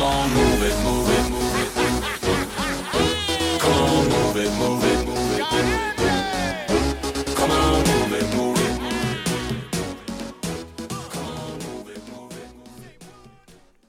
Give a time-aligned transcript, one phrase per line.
[0.00, 1.72] Come on, move it, move it, move it.
[3.60, 5.44] Come on, move it, move it, move it.
[7.36, 8.80] Come on, move it, move it.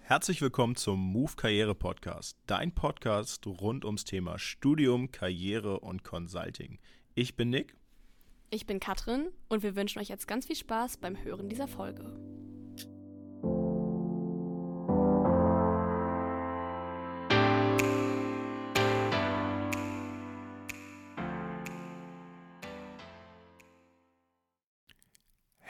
[0.01, 6.79] Herzlich willkommen zum Move Karriere Podcast, dein Podcast rund ums Thema Studium, Karriere und Consulting.
[7.15, 7.77] Ich bin Nick.
[8.49, 12.03] Ich bin Katrin und wir wünschen euch jetzt ganz viel Spaß beim Hören dieser Folge.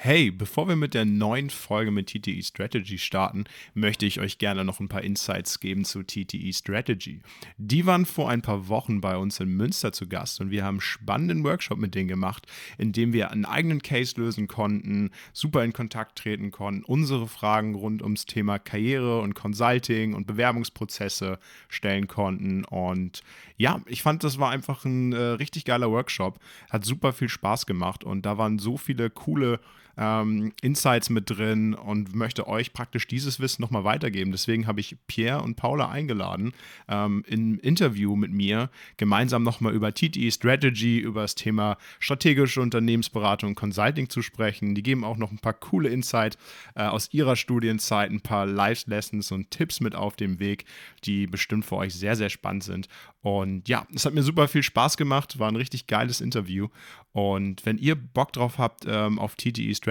[0.04, 3.44] Hey, bevor wir mit der neuen Folge mit TTE Strategy starten,
[3.76, 7.22] möchte ich euch gerne noch ein paar Insights geben zu TTE Strategy.
[7.60, 10.78] Die waren vor ein paar Wochen bei uns in Münster zu Gast und wir haben
[10.78, 12.48] einen spannenden Workshop mit denen gemacht,
[12.80, 17.76] in dem wir einen eigenen Case lösen konnten, super in Kontakt treten konnten, unsere Fragen
[17.76, 21.38] rund ums Thema Karriere und Consulting und Bewerbungsprozesse
[21.70, 22.66] stellen konnten.
[22.66, 23.22] Und
[23.56, 26.40] ja, ich fand, das war einfach ein äh, richtig geiler Workshop,
[26.72, 29.60] hat super viel Spaß gemacht und da waren so viele coole
[30.02, 34.32] ähm, Insights mit drin und möchte euch praktisch dieses Wissen nochmal weitergeben.
[34.32, 36.54] Deswegen habe ich Pierre und Paula eingeladen,
[36.88, 43.54] ähm, im Interview mit mir gemeinsam nochmal über TTE Strategy, über das Thema strategische Unternehmensberatung
[43.54, 44.74] Consulting zu sprechen.
[44.74, 46.38] Die geben auch noch ein paar coole Insights
[46.74, 50.66] äh, aus ihrer Studienzeit, ein paar Live-Lessons und Tipps mit auf dem Weg,
[51.04, 52.88] die bestimmt für euch sehr, sehr spannend sind.
[53.22, 56.70] Und ja, es hat mir super viel Spaß gemacht, war ein richtig geiles Interview.
[57.14, 59.91] Und wenn ihr Bock drauf habt ähm, auf TTE Strategy,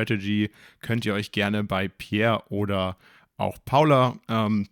[0.81, 2.97] könnt ihr euch gerne bei Pierre oder
[3.37, 4.69] auch Paula ähm,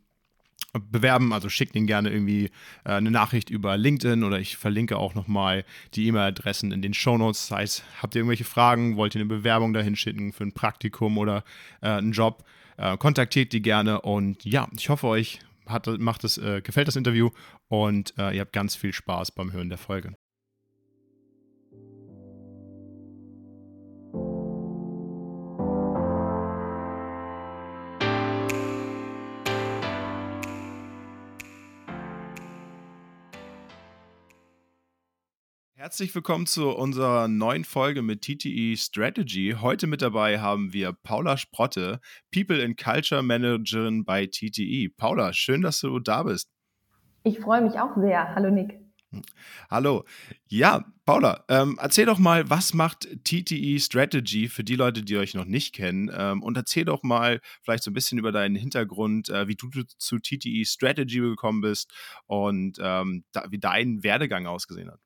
[0.79, 1.33] bewerben.
[1.33, 2.47] Also schickt ihnen gerne irgendwie
[2.85, 7.49] äh, eine Nachricht über LinkedIn oder ich verlinke auch nochmal die E-Mail-Adressen in den Shownotes.
[7.49, 11.19] Das heißt, habt ihr irgendwelche Fragen, wollt ihr eine Bewerbung dahin schicken für ein Praktikum
[11.19, 11.45] oder
[11.81, 12.45] äh, einen Job,
[12.77, 14.01] äh, kontaktiert die gerne.
[14.03, 17.31] Und ja, ich hoffe, euch hat, macht es, äh, gefällt das Interview
[17.69, 20.15] und äh, ihr habt ganz viel Spaß beim Hören der Folge.
[35.89, 39.57] Herzlich willkommen zu unserer neuen Folge mit TTE Strategy.
[39.59, 42.01] Heute mit dabei haben wir Paula Sprotte,
[42.31, 44.91] People and Culture Managerin bei TTE.
[44.95, 46.51] Paula, schön, dass du da bist.
[47.25, 48.35] Ich freue mich auch sehr.
[48.35, 48.79] Hallo Nick.
[49.71, 50.05] Hallo.
[50.49, 55.33] Ja, Paula, ähm, erzähl doch mal, was macht TTE Strategy für die Leute, die euch
[55.33, 56.11] noch nicht kennen?
[56.15, 59.71] Ähm, und erzähl doch mal vielleicht so ein bisschen über deinen Hintergrund, äh, wie du
[59.97, 61.91] zu TTE Strategy gekommen bist
[62.27, 65.01] und ähm, da, wie dein Werdegang ausgesehen hat.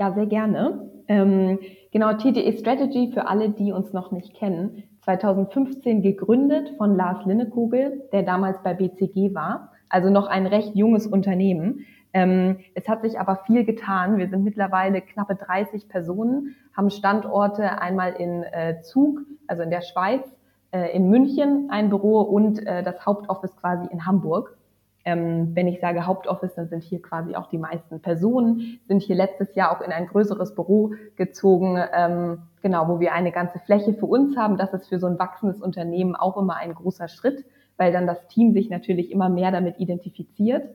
[0.00, 0.90] Ja, sehr gerne.
[1.08, 1.58] Ähm,
[1.92, 4.84] genau, TTE Strategy für alle, die uns noch nicht kennen.
[5.02, 9.72] 2015 gegründet von Lars Linnekugel, der damals bei BCG war.
[9.90, 11.84] Also noch ein recht junges Unternehmen.
[12.14, 14.16] Ähm, es hat sich aber viel getan.
[14.16, 19.82] Wir sind mittlerweile knappe 30 Personen, haben Standorte einmal in äh, Zug, also in der
[19.82, 20.24] Schweiz,
[20.70, 24.56] äh, in München ein Büro und äh, das Hauptoffice quasi in Hamburg.
[25.04, 29.16] Ähm, wenn ich sage Hauptoffice, dann sind hier quasi auch die meisten Personen, sind hier
[29.16, 33.94] letztes Jahr auch in ein größeres Büro gezogen, ähm, genau, wo wir eine ganze Fläche
[33.94, 34.58] für uns haben.
[34.58, 37.44] Das ist für so ein wachsendes Unternehmen auch immer ein großer Schritt,
[37.78, 40.68] weil dann das Team sich natürlich immer mehr damit identifiziert.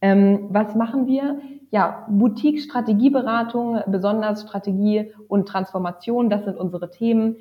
[0.00, 1.40] Ähm, was machen wir?
[1.70, 7.36] Ja, Boutique-Strategieberatung, besonders Strategie und Transformation, das sind unsere Themen.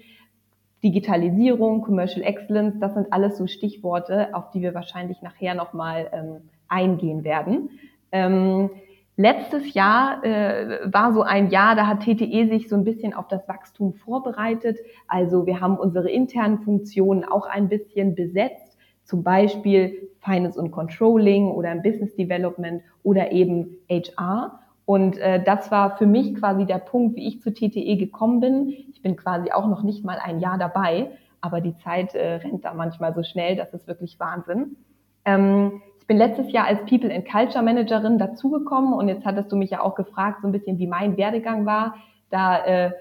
[0.84, 6.50] Digitalisierung, Commercial Excellence, das sind alles so Stichworte, auf die wir wahrscheinlich nachher nochmal ähm,
[6.68, 7.70] eingehen werden.
[8.12, 8.70] Ähm,
[9.16, 13.28] letztes Jahr äh, war so ein Jahr, da hat TTE sich so ein bisschen auf
[13.28, 14.78] das Wachstum vorbereitet.
[15.08, 21.50] Also wir haben unsere internen Funktionen auch ein bisschen besetzt, zum Beispiel Finance und Controlling
[21.52, 24.60] oder Business Development oder eben HR.
[24.88, 28.70] Und äh, das war für mich quasi der Punkt, wie ich zu TTE gekommen bin.
[28.70, 31.12] Ich bin quasi auch noch nicht mal ein Jahr dabei,
[31.42, 34.78] aber die Zeit äh, rennt da manchmal so schnell, das ist wirklich Wahnsinn.
[35.26, 39.58] Ähm, ich bin letztes Jahr als People and Culture Managerin dazugekommen und jetzt hattest du
[39.58, 41.96] mich ja auch gefragt, so ein bisschen, wie mein Werdegang war.
[42.30, 42.92] Da, äh,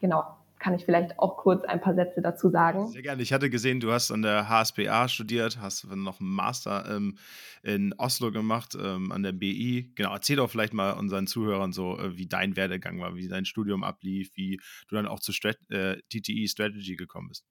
[0.00, 0.24] genau,
[0.58, 2.88] kann ich vielleicht auch kurz ein paar Sätze dazu sagen.
[2.88, 3.22] Sehr gerne.
[3.22, 7.16] Ich hatte gesehen, du hast an der HSBA studiert, hast noch einen Master ähm,
[7.62, 9.92] in Oslo gemacht, ähm, an der BI.
[9.94, 13.44] Genau, erzähl doch vielleicht mal unseren Zuhörern so, äh, wie dein Werdegang war, wie dein
[13.44, 17.44] Studium ablief, wie du dann auch zu Strat äh, TTE Strategy gekommen bist.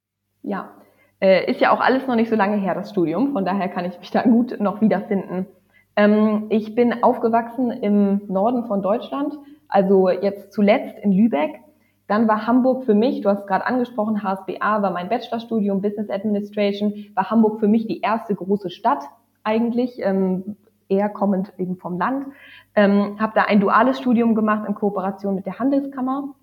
[0.44, 0.76] Ja,
[1.20, 3.34] äh, ist ja auch alles noch nicht so lange her, das Studium.
[3.34, 5.48] Von daher kann ich mich da gut noch wiederfinden.
[5.96, 9.34] Ähm, ich bin aufgewachsen im Norden von Deutschland,
[9.68, 11.60] also jetzt zuletzt in Lübeck
[12.08, 16.94] dann war Hamburg für mich, du hast gerade angesprochen, HSBA war mein Bachelorstudium, Business Administration,
[17.14, 19.04] war Hamburg für mich die erste große Stadt.
[19.44, 20.58] eigentlich, ähm,
[20.90, 22.28] eher kommend eben vom Land.
[22.76, 26.36] Ähm, habe da ein duales Studium gemacht in Kooperation mit der Handelskammer.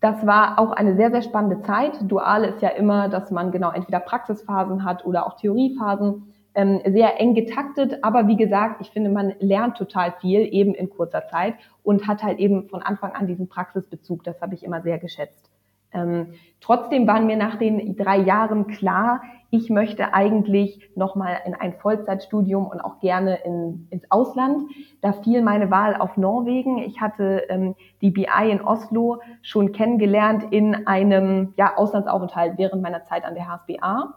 [0.00, 1.98] Das war auch eine sehr, sehr spannende Zeit.
[2.02, 7.20] Duale ist ja immer, dass man genau entweder Praxisphasen hat oder auch Theoriephasen ähm, sehr
[7.20, 8.02] eng getaktet.
[8.02, 11.54] Aber wie gesagt, ich finde, man lernt total viel eben in kurzer Zeit
[11.84, 14.24] und hat halt eben von Anfang an diesen Praxisbezug.
[14.24, 15.50] Das habe ich immer sehr geschätzt.
[15.92, 21.74] Ähm, trotzdem waren mir nach den drei Jahren klar, ich möchte eigentlich nochmal in ein
[21.74, 24.64] Vollzeitstudium und auch gerne in, ins Ausland.
[25.00, 26.78] Da fiel meine Wahl auf Norwegen.
[26.78, 33.04] Ich hatte ähm, die BI in Oslo schon kennengelernt in einem ja, Auslandsaufenthalt während meiner
[33.04, 34.14] Zeit an der HSBA.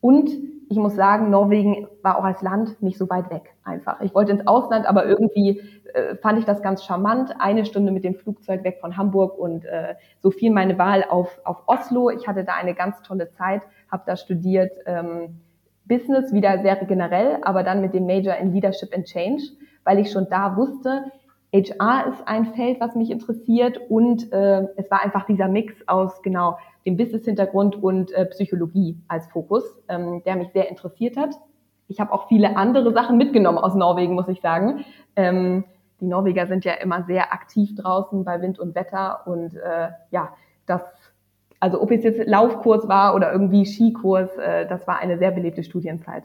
[0.00, 0.30] Und
[0.68, 4.00] ich muss sagen, Norwegen war auch als Land nicht so weit weg einfach.
[4.00, 5.60] Ich wollte ins Ausland, aber irgendwie
[5.94, 7.34] äh, fand ich das ganz charmant.
[7.38, 11.40] Eine Stunde mit dem Flugzeug weg von Hamburg und äh, so fiel meine Wahl auf,
[11.44, 12.10] auf Oslo.
[12.10, 15.40] Ich hatte da eine ganz tolle Zeit, habe da studiert ähm,
[15.84, 19.42] Business, wieder sehr generell, aber dann mit dem Major in Leadership and Change,
[19.84, 21.04] weil ich schon da wusste,
[21.52, 26.22] HR ist ein Feld, was mich interessiert und äh, es war einfach dieser Mix aus
[26.22, 31.34] genau dem Business-Hintergrund und äh, Psychologie als Fokus, ähm, der mich sehr interessiert hat.
[31.88, 34.84] Ich habe auch viele andere Sachen mitgenommen aus Norwegen, muss ich sagen.
[35.14, 35.64] Ähm,
[36.00, 40.34] die Norweger sind ja immer sehr aktiv draußen bei Wind und Wetter und äh, ja,
[40.66, 40.82] das,
[41.60, 45.62] also ob es jetzt Laufkurs war oder irgendwie Skikurs, äh, das war eine sehr belebte
[45.62, 46.24] Studienzeit.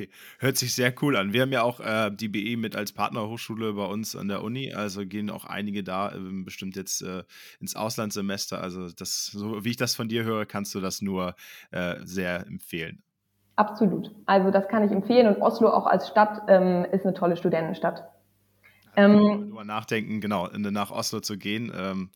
[0.00, 0.08] Okay,
[0.38, 1.34] hört sich sehr cool an.
[1.34, 4.72] Wir haben ja auch äh, die BE mit als Partnerhochschule bei uns an der Uni,
[4.72, 7.24] also gehen auch einige da äh, bestimmt jetzt äh,
[7.60, 8.62] ins Auslandssemester.
[8.62, 11.34] Also das, so wie ich das von dir höre, kannst du das nur
[11.70, 13.02] äh, sehr empfehlen.
[13.56, 14.10] Absolut.
[14.24, 18.08] Also das kann ich empfehlen und Oslo auch als Stadt ähm, ist eine tolle Studentenstadt.
[18.96, 21.70] Ähm, mal nachdenken, genau, nach Oslo zu gehen.
[21.76, 22.10] Ähm,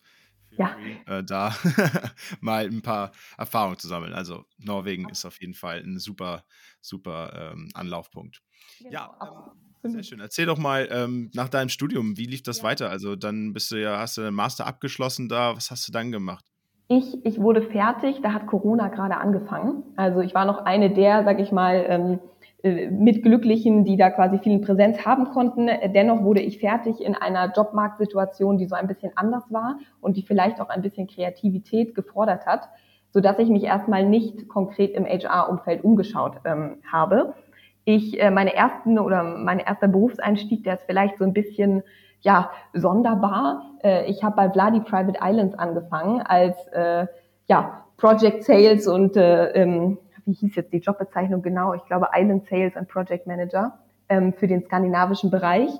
[0.57, 0.77] ja.
[1.07, 1.55] äh, da
[2.41, 4.13] mal ein paar Erfahrungen zu sammeln.
[4.13, 6.45] Also Norwegen ist auf jeden Fall ein super,
[6.81, 8.43] super ähm, Anlaufpunkt.
[8.79, 9.53] Genau, ja,
[9.85, 10.21] ähm, sehr schön.
[10.21, 12.65] Erzähl doch mal ähm, nach deinem Studium, wie lief das ja.
[12.65, 12.91] weiter?
[12.91, 16.13] Also dann bist du ja, hast du den Master abgeschlossen da, was hast du dann
[16.13, 16.45] gemacht?
[16.89, 19.85] Ich, ich wurde fertig, da hat Corona gerade angefangen.
[19.97, 22.19] Also ich war noch eine der, sag ich mal, ähm, äh,
[22.65, 25.69] mit Glücklichen, die da quasi viel Präsenz haben konnten.
[25.95, 30.23] Dennoch wurde ich fertig in einer Jobmarktsituation, die so ein bisschen anders war und die
[30.23, 32.71] vielleicht auch ein bisschen Kreativität gefordert hat,
[33.11, 37.35] so dass ich mich erstmal nicht konkret im HR-Umfeld umgeschaut ähm, habe.
[37.85, 41.83] Ich äh, meine ersten oder mein erster Berufseinstieg, der ist vielleicht so ein bisschen
[42.23, 43.73] ja sonderbar.
[43.83, 47.07] Äh, ich habe bei Vladi Private Islands angefangen als äh,
[47.47, 51.75] ja Project Sales und äh, ähm, wie hieß jetzt die Jobbezeichnung genau?
[51.75, 53.79] Ich glaube Island Sales and Project Manager
[54.09, 55.71] ähm, für den skandinavischen Bereich.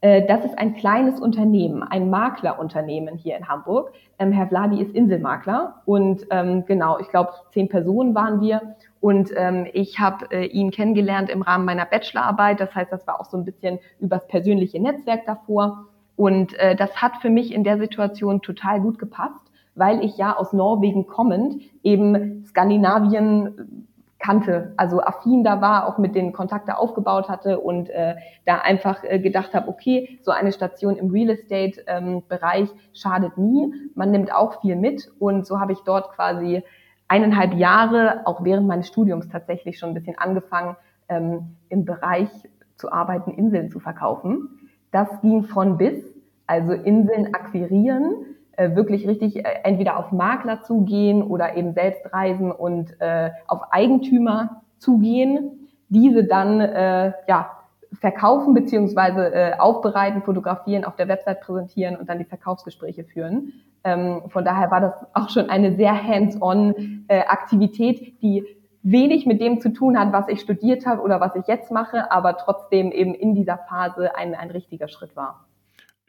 [0.00, 3.92] Äh, das ist ein kleines Unternehmen, ein Maklerunternehmen hier in Hamburg.
[4.18, 8.76] Ähm, Herr Vladi ist Inselmakler und ähm, genau, ich glaube, zehn Personen waren wir.
[9.00, 12.60] Und ähm, ich habe äh, ihn kennengelernt im Rahmen meiner Bachelorarbeit.
[12.60, 15.86] Das heißt, das war auch so ein bisschen übers persönliche Netzwerk davor.
[16.16, 20.36] Und äh, das hat für mich in der Situation total gut gepasst, weil ich ja
[20.36, 23.88] aus Norwegen kommend eben Skandinavien
[24.20, 29.02] kannte, also affin da war, auch mit den Kontakte aufgebaut hatte und äh, da einfach
[29.02, 34.10] äh, gedacht habe, okay, so eine Station im Real Estate ähm, Bereich schadet nie, man
[34.10, 36.62] nimmt auch viel mit und so habe ich dort quasi
[37.08, 40.76] eineinhalb Jahre, auch während meines Studiums tatsächlich schon ein bisschen angefangen,
[41.08, 42.28] ähm, im Bereich
[42.76, 44.70] zu arbeiten, Inseln zu verkaufen.
[44.92, 46.04] Das ging von bis,
[46.46, 48.29] also Inseln akquirieren,
[48.60, 53.72] äh, wirklich richtig äh, entweder auf Makler zugehen oder eben selbst reisen und äh, auf
[53.72, 57.52] Eigentümer zugehen, diese dann äh, ja
[57.92, 63.54] verkaufen beziehungsweise äh, aufbereiten, fotografieren, auf der Website präsentieren und dann die Verkaufsgespräche führen.
[63.82, 68.44] Ähm, von daher war das auch schon eine sehr hands-on äh, Aktivität, die
[68.82, 72.12] wenig mit dem zu tun hat, was ich studiert habe oder was ich jetzt mache,
[72.12, 75.46] aber trotzdem eben in dieser Phase ein, ein richtiger Schritt war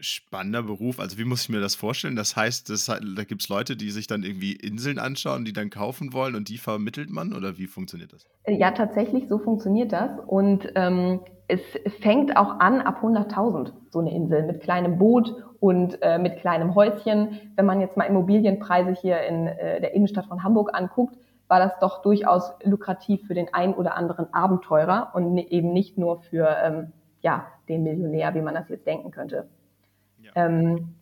[0.02, 1.00] spannender Beruf.
[1.00, 2.16] Also wie muss ich mir das vorstellen?
[2.16, 5.70] Das heißt, das, da gibt es Leute, die sich dann irgendwie Inseln anschauen, die dann
[5.70, 8.26] kaufen wollen und die vermittelt man oder wie funktioniert das?
[8.48, 10.12] Ja, tatsächlich, so funktioniert das.
[10.26, 11.62] Und ähm, es
[12.00, 16.76] fängt auch an ab 100.000, so eine Insel, mit kleinem Boot und äh, mit kleinem
[16.76, 17.40] Häuschen.
[17.56, 21.18] Wenn man jetzt mal Immobilienpreise hier in äh, der Innenstadt von Hamburg anguckt,
[21.48, 25.98] war das doch durchaus lukrativ für den ein oder anderen Abenteurer und ne, eben nicht
[25.98, 29.50] nur für ähm, ja, den Millionär, wie man das jetzt denken könnte.
[30.36, 30.96] Ähm,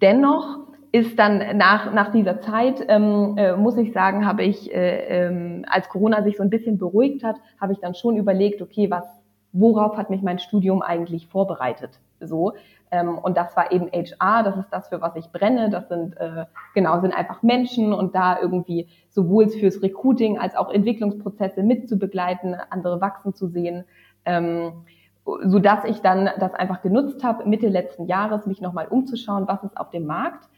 [0.00, 0.58] dennoch
[0.92, 5.64] ist dann nach, nach dieser Zeit, ähm, äh, muss ich sagen, habe ich, äh, ähm,
[5.68, 9.04] als Corona sich so ein bisschen beruhigt hat, habe ich dann schon überlegt, okay, was,
[9.52, 11.98] worauf hat mich mein Studium eigentlich vorbereitet?
[12.20, 12.52] So.
[12.92, 15.68] Ähm, und das war eben HR, das ist das, für was ich brenne.
[15.68, 16.44] Das sind, äh,
[16.74, 23.00] genau, sind einfach Menschen und da irgendwie sowohl fürs Recruiting als auch Entwicklungsprozesse mitzubegleiten, andere
[23.00, 23.84] wachsen zu sehen.
[24.24, 24.84] Ähm,
[25.24, 29.62] so dass ich dann das einfach genutzt habe, Mitte letzten Jahres mich nochmal umzuschauen, was
[29.64, 30.48] ist auf dem Markt.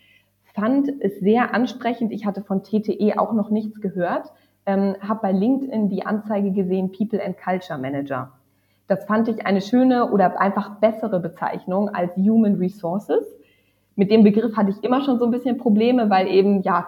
[0.55, 2.13] Fand es sehr ansprechend.
[2.13, 4.33] Ich hatte von TTE auch noch nichts gehört.
[4.65, 8.33] Ähm, habe bei LinkedIn die Anzeige gesehen, People and Culture Manager.
[8.89, 13.25] Das fand ich eine schöne oder einfach bessere Bezeichnung als Human Resources.
[13.97, 16.87] Mit dem Begriff hatte ich immer schon so ein bisschen Probleme, weil eben ja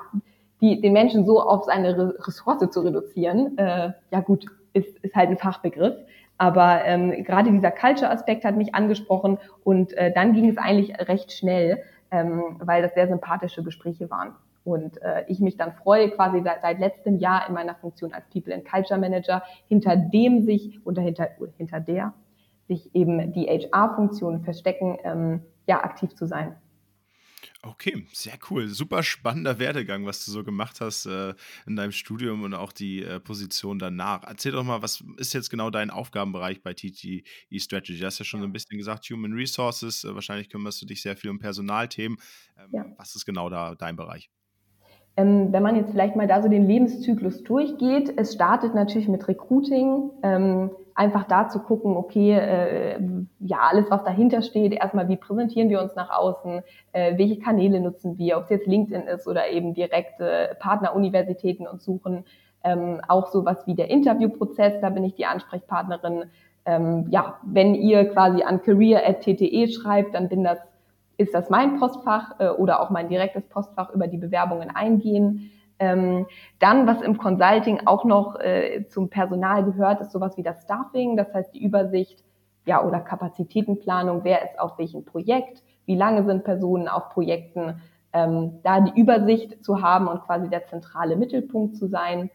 [0.61, 5.31] die, den Menschen so auf seine Ressource zu reduzieren, äh, ja gut, ist, ist halt
[5.31, 5.95] ein Fachbegriff.
[6.39, 11.33] Aber ähm, gerade dieser Culture-Aspekt hat mich angesprochen und äh, dann ging es eigentlich recht
[11.33, 14.35] schnell, ähm, weil das sehr sympathische Gespräche waren.
[14.65, 18.29] Und äh, ich mich dann freue, quasi seit, seit letztem Jahr in meiner Funktion als
[18.29, 22.15] People and Culture Manager, hinter dem sich oder hinter, hinter der
[22.69, 26.55] sich eben die HR-Funktionen verstecken, ähm, ja, aktiv zu sein.
[27.65, 28.69] Okay, sehr cool.
[28.69, 31.35] Super spannender Werdegang, was du so gemacht hast äh,
[31.67, 34.23] in deinem Studium und auch die äh, Position danach.
[34.25, 37.25] Erzähl doch mal, was ist jetzt genau dein Aufgabenbereich bei TTE
[37.59, 37.99] Strategy?
[37.99, 40.05] Du hast ja schon so ein bisschen gesagt, Human Resources.
[40.05, 42.19] Äh, wahrscheinlich kümmerst du dich sehr viel um Personalthemen.
[42.57, 42.85] Ähm, ja.
[42.97, 44.31] Was ist genau da dein Bereich?
[45.17, 49.27] Ähm, wenn man jetzt vielleicht mal da so den Lebenszyklus durchgeht, es startet natürlich mit
[49.27, 52.99] Recruiting, ähm, einfach da zu gucken, okay, äh,
[53.39, 56.63] ja, alles, was dahinter steht, erstmal, wie präsentieren wir uns nach außen,
[56.93, 61.85] äh, welche Kanäle nutzen wir, ob es jetzt LinkedIn ist oder eben direkte Partneruniversitäten uns
[61.85, 62.25] suchen,
[62.65, 66.25] ähm, auch sowas wie der Interviewprozess, da bin ich die Ansprechpartnerin.
[66.67, 70.59] Ähm, ja, wenn ihr quasi an career.tte schreibt, dann bin das
[71.17, 75.51] ist das mein Postfach äh, oder auch mein direktes Postfach über die Bewerbungen eingehen.
[75.79, 76.27] Ähm,
[76.59, 81.17] dann, was im Consulting auch noch äh, zum Personal gehört, ist sowas wie das Staffing,
[81.17, 82.25] das heißt die Übersicht
[82.67, 87.81] ja, oder Kapazitätenplanung, wer ist auf welchem Projekt, wie lange sind Personen auf Projekten,
[88.13, 92.31] ähm, da die Übersicht zu haben und quasi der zentrale Mittelpunkt zu sein.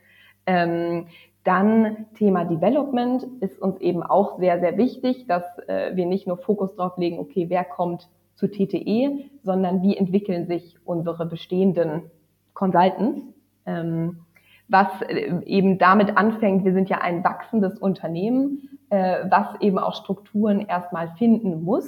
[0.45, 1.07] Ähm,
[1.43, 6.38] dann Thema Development ist uns eben auch sehr, sehr wichtig, dass äh, wir nicht nur
[6.38, 12.09] Fokus drauf legen, okay, wer kommt zu TTE, sondern wie entwickeln sich unsere bestehenden
[12.53, 13.32] Consultants.
[13.65, 14.25] Ähm,
[14.67, 19.96] was äh, eben damit anfängt, wir sind ja ein wachsendes Unternehmen, äh, was eben auch
[19.96, 21.88] Strukturen erstmal finden muss.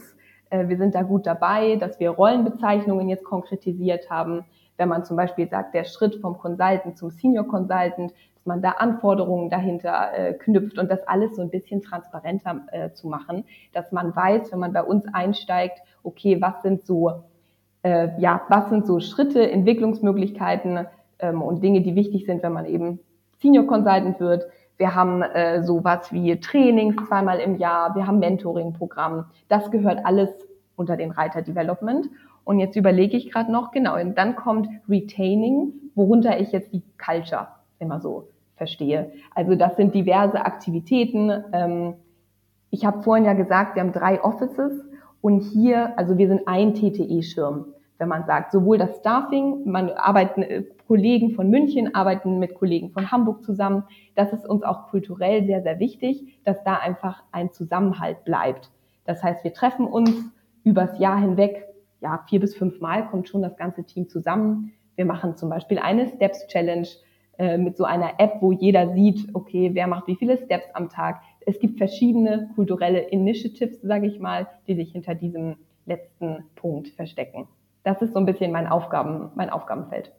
[0.50, 4.46] Äh, wir sind da gut dabei, dass wir Rollenbezeichnungen jetzt konkretisiert haben.
[4.78, 8.72] Wenn man zum Beispiel sagt, der Schritt vom Consultant zum Senior Consultant, dass man da
[8.72, 14.52] Anforderungen dahinter knüpft und das alles so ein bisschen transparenter zu machen, dass man weiß,
[14.52, 17.24] wenn man bei uns einsteigt, okay, was sind so,
[17.84, 20.86] ja, was sind so Schritte, Entwicklungsmöglichkeiten
[21.20, 23.00] ähm, und Dinge, die wichtig sind, wenn man eben
[23.42, 24.48] Senior Consultant wird.
[24.78, 29.26] Wir haben äh, sowas wie Trainings zweimal im Jahr, wir haben Mentoring-Programm.
[29.48, 30.30] Das gehört alles
[30.76, 32.10] unter den Reiter Development.
[32.44, 36.84] Und jetzt überlege ich gerade noch, genau, und dann kommt Retaining, worunter ich jetzt die
[37.04, 37.48] Culture
[37.80, 39.12] immer so verstehe.
[39.34, 41.32] Also das sind diverse Aktivitäten.
[41.52, 41.94] Ähm,
[42.70, 44.74] ich habe vorhin ja gesagt, wir haben drei Offices
[45.22, 47.66] und hier, also wir sind ein TTE-Schirm,
[47.98, 52.92] wenn man sagt, sowohl das Staffing, man arbeiten, äh, Kollegen von München arbeiten mit Kollegen
[52.92, 53.84] von Hamburg zusammen.
[54.16, 58.72] Das ist uns auch kulturell sehr, sehr wichtig, dass da einfach ein Zusammenhalt bleibt.
[59.06, 60.12] Das heißt, wir treffen uns
[60.64, 61.66] übers Jahr hinweg,
[62.02, 64.74] ja, vier bis fünf Mal kommt schon das ganze Team zusammen.
[64.96, 66.88] Wir machen zum Beispiel eine Steps Challenge
[67.38, 70.90] äh, mit so einer App, wo jeder sieht, okay, wer macht wie viele Steps am
[70.90, 76.90] Tag, es gibt verschiedene kulturelle Initiatives, sage ich mal, die sich hinter diesem letzten Punkt
[76.90, 77.48] verstecken.
[77.86, 80.12] Das ist so ein bisschen mein Aufgaben, mein Aufgabenfeld.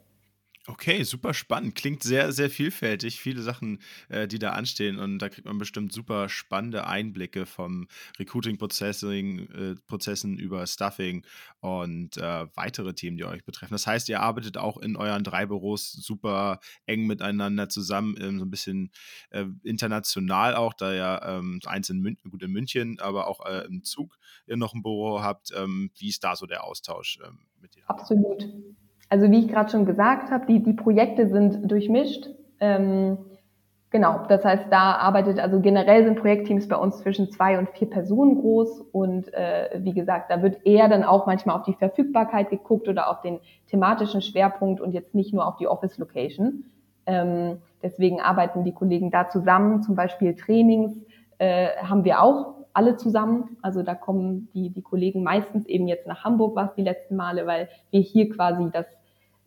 [0.69, 1.75] Okay, super spannend.
[1.75, 3.21] Klingt sehr, sehr vielfältig.
[3.21, 4.99] Viele Sachen, äh, die da anstehen.
[4.99, 7.87] Und da kriegt man bestimmt super spannende Einblicke vom
[8.19, 11.25] Recruiting-Prozessen äh, über Stuffing
[11.61, 13.75] und äh, weitere Themen, die euch betreffen.
[13.75, 18.43] Das heißt, ihr arbeitet auch in euren drei Büros super eng miteinander zusammen, ähm, so
[18.43, 18.91] ein bisschen
[19.29, 23.65] äh, international auch, da ja ähm, eins in München, gut in München, aber auch äh,
[23.67, 25.53] im Zug ihr noch ein Büro habt.
[25.55, 27.83] Ähm, wie ist da so der Austausch ähm, mit dir?
[27.89, 28.43] Absolut.
[29.09, 32.29] Also wie ich gerade schon gesagt habe, die, die Projekte sind durchmischt.
[32.59, 33.17] Ähm,
[33.89, 37.89] genau, das heißt, da arbeitet, also generell sind Projektteams bei uns zwischen zwei und vier
[37.89, 42.49] Personen groß und äh, wie gesagt, da wird eher dann auch manchmal auf die Verfügbarkeit
[42.49, 46.65] geguckt oder auf den thematischen Schwerpunkt und jetzt nicht nur auf die Office Location.
[47.05, 50.93] Ähm, deswegen arbeiten die Kollegen da zusammen, zum Beispiel Trainings
[51.37, 53.57] äh, haben wir auch alle zusammen.
[53.63, 57.15] Also da kommen die, die Kollegen meistens eben jetzt nach Hamburg, war es die letzten
[57.15, 58.85] Male, weil wir hier quasi das,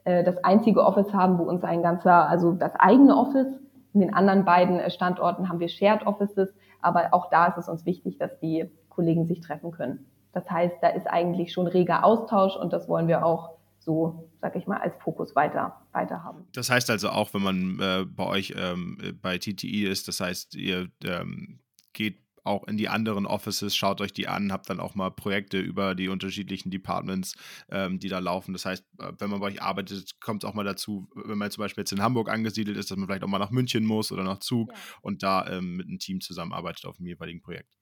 [0.05, 3.47] äh, das einzige Office haben, wo uns ein ganzer, also das eigene Office,
[3.95, 7.69] in den anderen beiden äh, Standorten haben wir Shared Offices, aber auch da ist es
[7.69, 10.07] uns wichtig, dass die Kollegen sich treffen können.
[10.33, 14.57] Das heißt, da ist eigentlich schon reger Austausch und das wollen wir auch so, sag
[14.57, 16.47] ich mal, als Fokus weiter, weiter haben.
[16.53, 20.57] Das heißt also auch, wenn man äh, bei euch ähm, bei TTI ist, das heißt,
[20.57, 21.61] ihr ähm,
[21.93, 25.59] geht auch in die anderen Offices, schaut euch die an, habt dann auch mal Projekte
[25.59, 27.35] über die unterschiedlichen Departments,
[27.71, 28.53] ähm, die da laufen.
[28.53, 31.51] Das heißt, äh, wenn man bei euch arbeitet, kommt es auch mal dazu, wenn man
[31.51, 34.13] zum Beispiel jetzt in Hamburg angesiedelt ist, dass man vielleicht auch mal nach München muss
[34.13, 34.79] oder nach Zug ja.
[35.03, 37.77] und da ähm, mit einem Team zusammenarbeitet auf dem jeweiligen Projekt.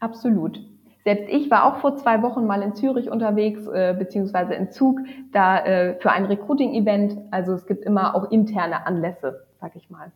[0.00, 0.60] Absolut.
[1.04, 5.00] Selbst ich war auch vor zwei Wochen mal in Zürich unterwegs, äh, beziehungsweise in Zug,
[5.32, 7.18] da äh, für ein Recruiting-Event.
[7.30, 10.12] Also es gibt immer auch interne Anlässe, sag ich mal,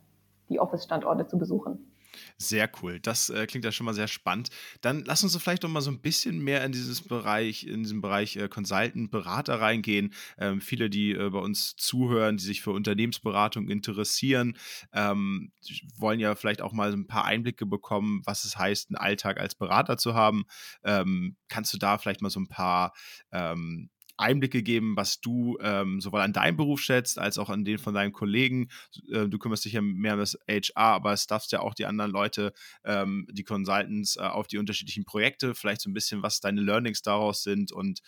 [0.50, 1.93] die Office-Standorte zu besuchen.
[2.38, 3.00] Sehr cool.
[3.00, 4.50] Das äh, klingt ja schon mal sehr spannend.
[4.80, 8.00] Dann lass uns vielleicht noch mal so ein bisschen mehr in dieses Bereich, in diesem
[8.00, 10.12] Bereich äh, Consultant, Berater reingehen.
[10.38, 14.56] Ähm, viele, die äh, bei uns zuhören, die sich für Unternehmensberatung interessieren,
[14.92, 15.52] ähm,
[15.97, 19.54] wollen ja vielleicht auch mal ein paar Einblicke bekommen, was es heißt, einen Alltag als
[19.54, 20.44] Berater zu haben.
[20.85, 22.92] Ähm, kannst du da vielleicht mal so ein paar
[24.18, 27.78] ähm, Einblicke geben, was du ähm, sowohl an deinem Beruf schätzt, als auch an den
[27.78, 28.68] von deinen Kollegen.
[29.11, 31.87] Äh, du kümmerst dich ja mehr um das HR, aber es darfst ja auch die
[31.87, 32.52] anderen Leute,
[32.85, 37.02] ähm, die Consultants, äh, auf die unterschiedlichen Projekte, vielleicht so ein bisschen, was deine Learnings
[37.02, 38.00] daraus sind und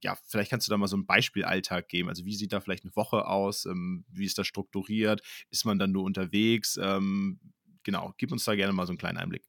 [0.00, 2.10] ja, vielleicht kannst du da mal so einen Beispielalltag geben.
[2.10, 3.64] Also wie sieht da vielleicht eine Woche aus?
[3.64, 5.22] Ähm, wie ist das strukturiert?
[5.50, 6.78] Ist man dann nur unterwegs?
[6.82, 7.40] Ähm,
[7.84, 9.44] genau, gib uns da gerne mal so einen kleinen Einblick.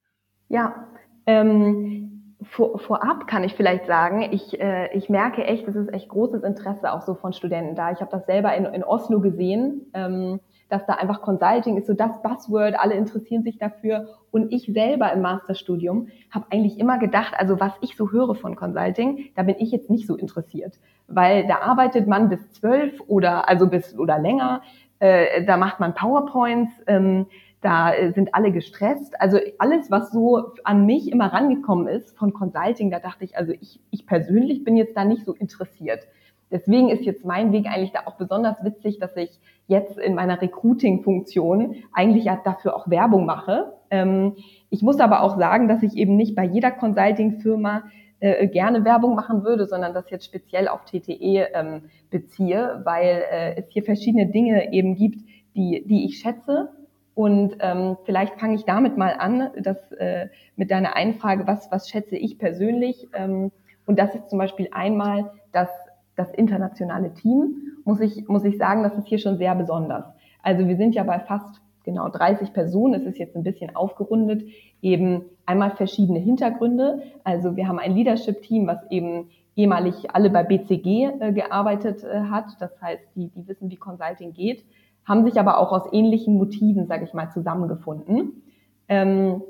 [0.47, 0.87] Ja,
[1.25, 6.09] ähm, vor, vorab kann ich vielleicht sagen, ich, äh, ich merke echt, es ist echt
[6.09, 7.91] großes Interesse auch so von Studenten da.
[7.91, 11.93] Ich habe das selber in, in Oslo gesehen, ähm, dass da einfach Consulting ist so
[11.93, 14.07] das Buzzword, alle interessieren sich dafür.
[14.31, 18.55] Und ich selber im Masterstudium habe eigentlich immer gedacht, also was ich so höre von
[18.55, 23.47] Consulting, da bin ich jetzt nicht so interessiert, weil da arbeitet man bis zwölf oder
[23.47, 24.61] also bis oder länger,
[24.99, 26.71] äh, da macht man PowerPoints.
[26.87, 27.27] Ähm,
[27.65, 29.19] da äh, sind alle gestresst.
[29.19, 33.53] Also alles, was so an mich immer rangekommen ist von Consulting, da dachte ich, also
[33.59, 36.07] ich, ich persönlich bin jetzt da nicht so interessiert.
[36.51, 40.39] Deswegen ist jetzt mein Weg eigentlich da auch besonders witzig, dass ich jetzt in meiner
[40.39, 43.73] Recruiting-Funktion eigentlich ja dafür auch Werbung mache.
[43.89, 44.35] Ähm,
[44.69, 47.85] ich muss aber auch sagen, dass ich eben nicht bei jeder Consulting-Firma
[48.19, 53.55] äh, gerne Werbung machen würde, sondern das jetzt speziell auf TTE ähm, beziehe, weil äh,
[53.55, 55.21] es hier verschiedene Dinge eben gibt,
[55.55, 56.69] die, die ich schätze
[57.15, 61.89] und ähm, vielleicht fange ich damit mal an, dass, äh, mit deiner Einfrage, was, was
[61.89, 63.07] schätze ich persönlich?
[63.13, 63.53] Ähm,
[63.85, 65.69] und das ist zum Beispiel einmal das,
[66.17, 70.05] das internationale Team, muss ich, muss ich sagen, das ist hier schon sehr besonders.
[70.43, 74.43] Also wir sind ja bei fast genau 30 Personen, es ist jetzt ein bisschen aufgerundet,
[74.81, 77.01] eben einmal verschiedene Hintergründe.
[77.23, 82.47] Also wir haben ein Leadership-Team, was eben ehemalig alle bei BCG äh, gearbeitet äh, hat.
[82.59, 84.65] Das heißt, die, die wissen, wie Consulting geht
[85.05, 88.43] haben sich aber auch aus ähnlichen Motiven, sage ich mal, zusammengefunden.
[88.87, 89.41] Ähm,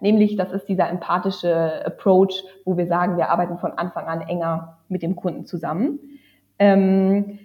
[0.00, 4.78] nämlich, das ist dieser empathische Approach, wo wir sagen, wir arbeiten von Anfang an enger
[4.88, 5.98] mit dem Kunden zusammen.
[6.58, 7.38] Ähm,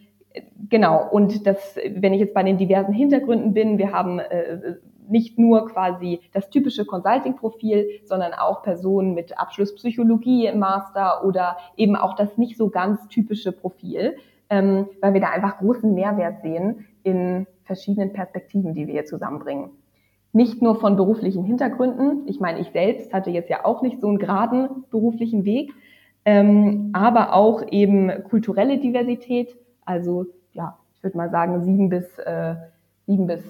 [0.70, 4.76] genau, und das, wenn ich jetzt bei den diversen Hintergründen bin, wir haben äh,
[5.10, 11.58] nicht nur quasi das typische Consulting-Profil, sondern auch Personen mit Abschluss Psychologie im Master oder
[11.76, 14.16] eben auch das nicht so ganz typische Profil,
[14.50, 19.70] ähm, weil wir da einfach großen Mehrwert sehen, in verschiedenen Perspektiven, die wir hier zusammenbringen.
[20.32, 22.28] Nicht nur von beruflichen Hintergründen.
[22.28, 25.72] Ich meine, ich selbst hatte jetzt ja auch nicht so einen geraden beruflichen Weg,
[26.26, 29.56] ähm, aber auch eben kulturelle Diversität.
[29.86, 32.56] Also ja, ich würde mal sagen sieben bis äh,
[33.08, 33.44] sieben bis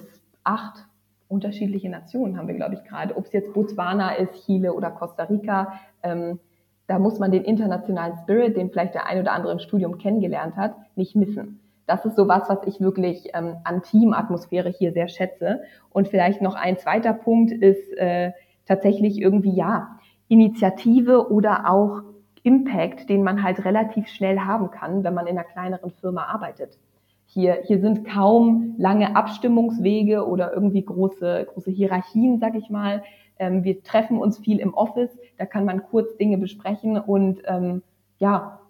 [0.44, 0.86] acht
[1.28, 3.16] unterschiedliche Nationen haben wir, glaube ich, gerade.
[3.16, 6.40] Ob es jetzt Botswana ist, Chile oder Costa Rica, ähm,
[6.90, 10.56] da muss man den internationalen Spirit, den vielleicht der ein oder andere im Studium kennengelernt
[10.56, 15.08] hat, nicht missen das ist so was, was ich wirklich ähm, an Teamatmosphäre hier sehr
[15.08, 15.62] schätze.
[15.90, 18.30] Und vielleicht noch ein zweiter Punkt ist äh,
[18.64, 19.98] tatsächlich irgendwie, ja,
[20.28, 22.02] Initiative oder auch
[22.44, 26.78] Impact, den man halt relativ schnell haben kann, wenn man in einer kleineren Firma arbeitet.
[27.26, 33.02] Hier, hier sind kaum lange Abstimmungswege oder irgendwie große, große Hierarchien, sag ich mal.
[33.40, 37.82] Ähm, wir treffen uns viel im Office, da kann man kurz Dinge besprechen und ähm,
[38.18, 38.60] ja,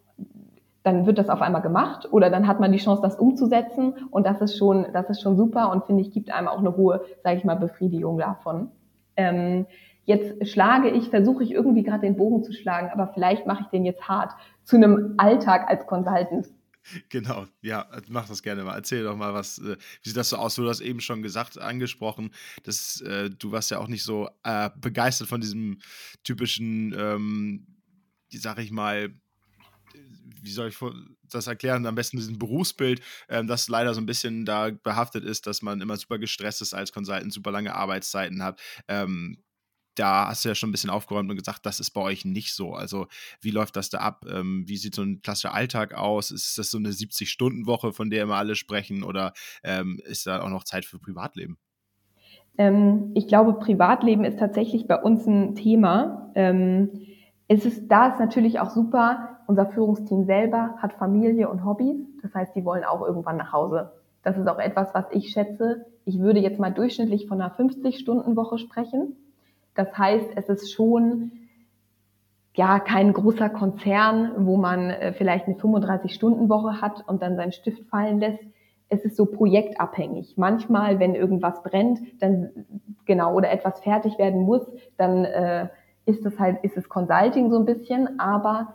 [0.85, 4.25] dann wird das auf einmal gemacht oder dann hat man die Chance, das umzusetzen und
[4.27, 7.03] das ist schon, das ist schon super und finde ich, gibt einem auch eine hohe,
[7.23, 8.69] sage ich mal, Befriedigung davon.
[9.17, 9.67] Ähm,
[10.05, 13.67] jetzt schlage ich, versuche ich irgendwie gerade den Bogen zu schlagen, aber vielleicht mache ich
[13.69, 16.47] den jetzt hart zu einem Alltag als Consultant.
[17.09, 18.75] Genau, ja, mach das gerne mal.
[18.75, 20.55] Erzähl doch mal, was, äh, wie sieht das so aus?
[20.55, 22.31] Du hast eben schon gesagt, angesprochen,
[22.65, 25.81] dass äh, du warst ja auch nicht so äh, begeistert von diesem
[26.25, 27.67] typischen, ähm,
[28.33, 29.15] sag ich mal,
[30.43, 30.79] wie soll ich
[31.29, 35.47] das erklären, am besten diesen Berufsbild, ähm, das leider so ein bisschen da behaftet ist,
[35.47, 38.61] dass man immer super gestresst ist als Consultant, super lange Arbeitszeiten hat.
[38.89, 39.43] Ähm,
[40.01, 42.55] da hast du ja schon ein bisschen aufgeräumt und gesagt, das ist bei euch nicht
[42.55, 42.73] so.
[42.73, 43.07] Also,
[43.41, 44.25] wie läuft das da ab?
[44.33, 46.31] Ähm, wie sieht so ein klassischer Alltag aus?
[46.31, 49.33] Ist das so eine 70-Stunden-Woche, von der immer alle sprechen, oder
[49.63, 51.59] ähm, ist da auch noch Zeit für Privatleben?
[52.57, 56.33] Ähm, ich glaube, Privatleben ist tatsächlich bei uns ein Thema.
[56.35, 56.91] Ähm,
[57.47, 61.97] es ist, da ist natürlich auch super, unser Führungsteam selber hat Familie und Hobbys.
[62.23, 63.93] Das heißt, die wollen auch irgendwann nach Hause.
[64.23, 65.87] Das ist auch etwas, was ich schätze.
[66.05, 69.17] Ich würde jetzt mal durchschnittlich von einer 50-Stunden-Woche sprechen.
[69.81, 71.33] Das heißt, es ist schon
[72.55, 77.89] ja kein großer Konzern, wo man äh, vielleicht eine 35-Stunden-Woche hat und dann seinen Stift
[77.89, 78.45] fallen lässt.
[78.91, 80.35] Es ist so projektabhängig.
[80.37, 82.51] Manchmal, wenn irgendwas brennt, dann
[83.07, 85.69] genau oder etwas fertig werden muss, dann äh,
[86.05, 88.75] ist es halt ist es Consulting so ein bisschen, aber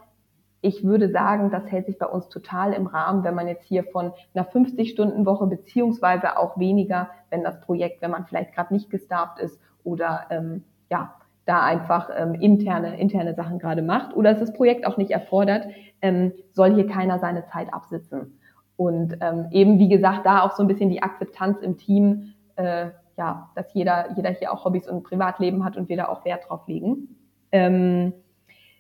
[0.62, 3.84] ich würde sagen, das hält sich bei uns total im Rahmen, wenn man jetzt hier
[3.84, 9.40] von einer 50-Stunden-Woche beziehungsweise auch weniger, wenn das Projekt, wenn man vielleicht gerade nicht gestafft
[9.40, 14.54] ist oder ähm, ja, da einfach ähm, interne, interne Sachen gerade macht oder es das
[14.54, 15.68] Projekt auch nicht erfordert,
[16.02, 18.40] ähm, soll hier keiner seine Zeit absitzen.
[18.78, 22.88] Und ähm, eben, wie gesagt, da auch so ein bisschen die Akzeptanz im Team, äh,
[23.18, 26.50] ja, dass jeder, jeder hier auch Hobbys und Privatleben hat und wir da auch Wert
[26.50, 27.16] drauf legen.
[27.52, 28.14] Ähm,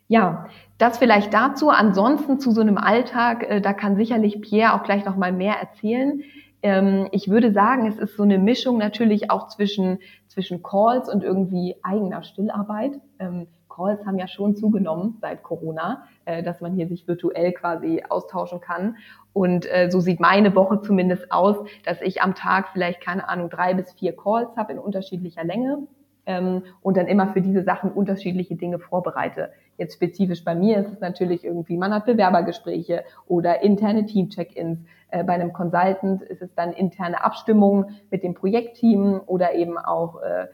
[0.07, 1.69] ja, das vielleicht dazu.
[1.69, 5.55] Ansonsten zu so einem Alltag, äh, da kann sicherlich Pierre auch gleich noch mal mehr
[5.55, 6.21] erzählen.
[6.61, 11.23] Ähm, ich würde sagen, es ist so eine Mischung natürlich auch zwischen, zwischen Calls und
[11.23, 12.99] irgendwie eigener Stillarbeit.
[13.19, 18.03] Ähm, Calls haben ja schon zugenommen seit Corona, äh, dass man hier sich virtuell quasi
[18.07, 18.97] austauschen kann.
[19.33, 23.49] Und äh, so sieht meine Woche zumindest aus, dass ich am Tag vielleicht, keine Ahnung,
[23.49, 25.87] drei bis vier Calls habe in unterschiedlicher Länge
[26.25, 29.51] ähm, und dann immer für diese Sachen unterschiedliche Dinge vorbereite.
[29.77, 34.79] Jetzt spezifisch bei mir ist es natürlich irgendwie, man hat Bewerbergespräche oder interne Team-Check-ins.
[35.09, 40.21] Äh, bei einem Consultant ist es dann interne Abstimmungen mit dem Projektteam oder eben auch
[40.21, 40.47] äh,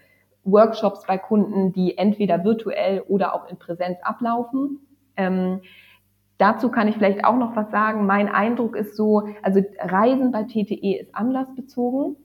[0.43, 4.79] Workshops bei Kunden, die entweder virtuell oder auch in Präsenz ablaufen.
[5.15, 5.61] Ähm,
[6.37, 8.07] dazu kann ich vielleicht auch noch was sagen.
[8.07, 12.15] Mein Eindruck ist so, also Reisen bei TTE ist anlassbezogen.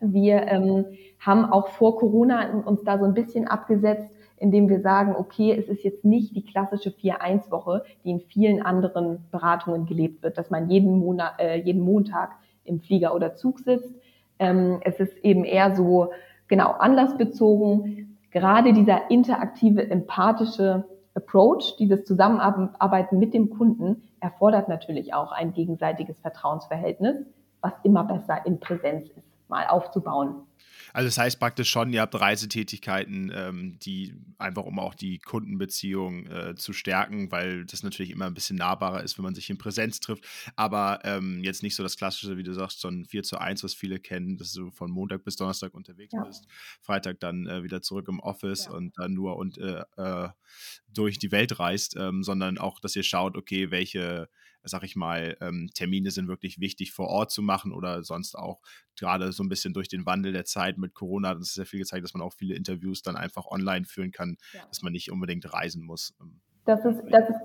[0.00, 0.86] Wir ähm,
[1.20, 4.10] haben auch vor Corona uns da so ein bisschen abgesetzt,
[4.42, 9.24] indem wir sagen, okay, es ist jetzt nicht die klassische 4-1-Woche, die in vielen anderen
[9.30, 12.32] Beratungen gelebt wird, dass man jeden, Monat, äh, jeden Montag
[12.64, 13.94] im Flieger oder Zug sitzt.
[14.40, 16.10] Ähm, es ist eben eher so,
[16.48, 18.18] genau, anlassbezogen.
[18.32, 26.18] Gerade dieser interaktive, empathische Approach, dieses Zusammenarbeiten mit dem Kunden, erfordert natürlich auch ein gegenseitiges
[26.18, 27.16] Vertrauensverhältnis,
[27.60, 30.34] was immer besser in Präsenz ist, mal aufzubauen.
[30.92, 36.26] Also das heißt praktisch schon, ihr habt Reisetätigkeiten, ähm, die einfach um auch die Kundenbeziehung
[36.26, 39.58] äh, zu stärken, weil das natürlich immer ein bisschen nahbarer ist, wenn man sich in
[39.58, 40.26] Präsenz trifft.
[40.56, 43.64] Aber ähm, jetzt nicht so das Klassische, wie du sagst, so ein 4 zu 1,
[43.64, 46.24] was viele kennen, dass du von Montag bis Donnerstag unterwegs ja.
[46.24, 46.46] bist,
[46.80, 48.72] Freitag dann äh, wieder zurück im Office ja.
[48.72, 50.28] und dann nur und äh, äh
[50.88, 54.28] durch die Welt reist, ähm, sondern auch, dass ihr schaut, okay, welche
[54.64, 58.60] sag ich mal, ähm, Termine sind wirklich wichtig vor Ort zu machen oder sonst auch
[58.98, 61.80] gerade so ein bisschen durch den Wandel der Zeit mit Corona hat uns sehr viel
[61.80, 64.60] gezeigt, dass man auch viele Interviews dann einfach online führen kann, ja.
[64.68, 66.14] dass man nicht unbedingt reisen muss.
[66.20, 67.40] Ähm, das ist, das ist,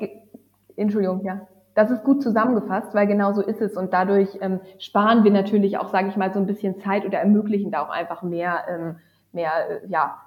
[0.76, 1.48] Entschuldigung, ja.
[1.74, 3.78] Das ist gut zusammengefasst, weil genau so ist es.
[3.78, 7.20] Und dadurch ähm, sparen wir natürlich auch, sage ich mal, so ein bisschen Zeit oder
[7.20, 8.96] ermöglichen da auch einfach mehr, ähm,
[9.32, 10.20] mehr äh, ja,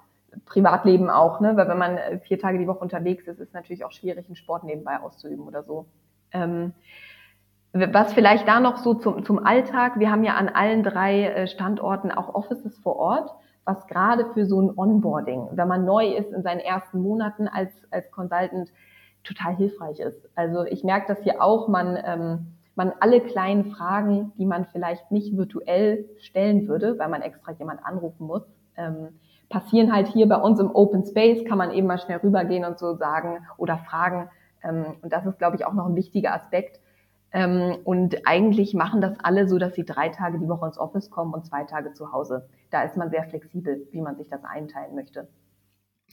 [0.45, 1.41] Privatleben auch.
[1.41, 1.57] Ne?
[1.57, 4.27] Weil wenn man äh, vier Tage die Woche unterwegs ist, ist es natürlich auch schwierig,
[4.27, 5.87] einen Sport nebenbei auszuüben oder so.
[6.33, 6.73] Ähm,
[7.73, 11.47] was vielleicht da noch so zum, zum Alltag, wir haben ja an allen drei äh,
[11.47, 13.31] Standorten auch Offices vor Ort,
[13.63, 17.71] was gerade für so ein Onboarding, wenn man neu ist in seinen ersten Monaten als,
[17.91, 18.71] als Consultant,
[19.23, 20.27] total hilfreich ist.
[20.35, 25.11] Also ich merke das hier auch, man, ähm, man alle kleinen Fragen, die man vielleicht
[25.11, 28.43] nicht virtuell stellen würde, weil man extra jemand anrufen muss,
[28.77, 29.09] ähm,
[29.49, 32.79] passieren halt hier bei uns im Open Space, kann man eben mal schnell rübergehen und
[32.79, 34.29] so sagen oder fragen,
[34.63, 36.79] und das ist, glaube ich, auch noch ein wichtiger Aspekt.
[37.33, 41.09] Ähm, und eigentlich machen das alle so, dass sie drei Tage die Woche ins Office
[41.09, 42.49] kommen und zwei Tage zu Hause.
[42.69, 45.27] Da ist man sehr flexibel, wie man sich das einteilen möchte.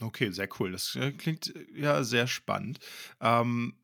[0.01, 0.71] Okay, sehr cool.
[0.71, 2.79] Das äh, klingt äh, ja sehr spannend.
[3.19, 3.75] Ähm,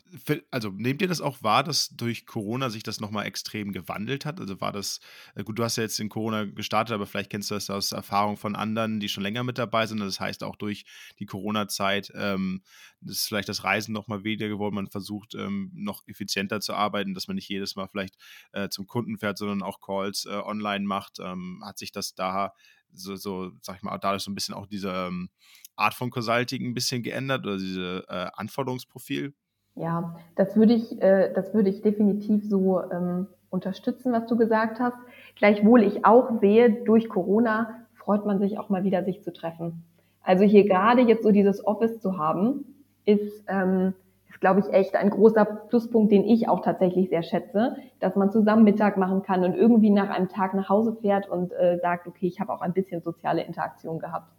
[0.50, 4.40] also nehmt ihr das auch wahr, dass durch Corona sich das nochmal extrem gewandelt hat?
[4.40, 5.02] Also war das,
[5.36, 7.92] äh, gut, du hast ja jetzt in Corona gestartet, aber vielleicht kennst du das aus
[7.92, 10.00] Erfahrung von anderen, die schon länger mit dabei sind.
[10.00, 10.86] Das heißt auch durch
[11.20, 12.62] die Corona-Zeit ähm,
[13.06, 14.76] ist vielleicht das Reisen nochmal weniger geworden.
[14.76, 18.16] Man versucht ähm, noch effizienter zu arbeiten, dass man nicht jedes Mal vielleicht
[18.54, 21.20] äh, zum Kunden fährt, sondern auch Calls äh, online macht.
[21.20, 22.54] Ähm, hat sich das da
[22.94, 25.30] so, so, sag ich mal, dadurch so ein bisschen auch diese ähm,
[25.76, 29.34] Art von Consulting ein bisschen geändert oder diese äh, Anforderungsprofil?
[29.76, 34.80] Ja, das würde ich, äh, das würde ich definitiv so ähm, unterstützen, was du gesagt
[34.80, 34.98] hast.
[35.36, 39.84] Gleichwohl ich auch sehe, durch Corona freut man sich auch mal wieder, sich zu treffen.
[40.22, 42.66] Also hier gerade jetzt so dieses Office zu haben,
[43.06, 43.94] ist, ähm,
[44.30, 48.32] ist, glaube ich, echt ein großer Pluspunkt, den ich auch tatsächlich sehr schätze, dass man
[48.32, 52.08] zusammen Mittag machen kann und irgendwie nach einem Tag nach Hause fährt und äh, sagt,
[52.08, 54.32] okay, ich habe auch ein bisschen soziale Interaktion gehabt.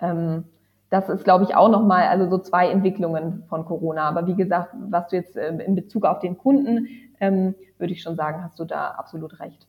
[0.00, 0.44] Ähm,
[0.92, 4.02] das ist, glaube ich, auch nochmal, also so zwei Entwicklungen von Corona.
[4.02, 6.86] Aber wie gesagt, was du jetzt äh, in Bezug auf den Kunden,
[7.18, 9.66] ähm, würde ich schon sagen, hast du da absolut recht.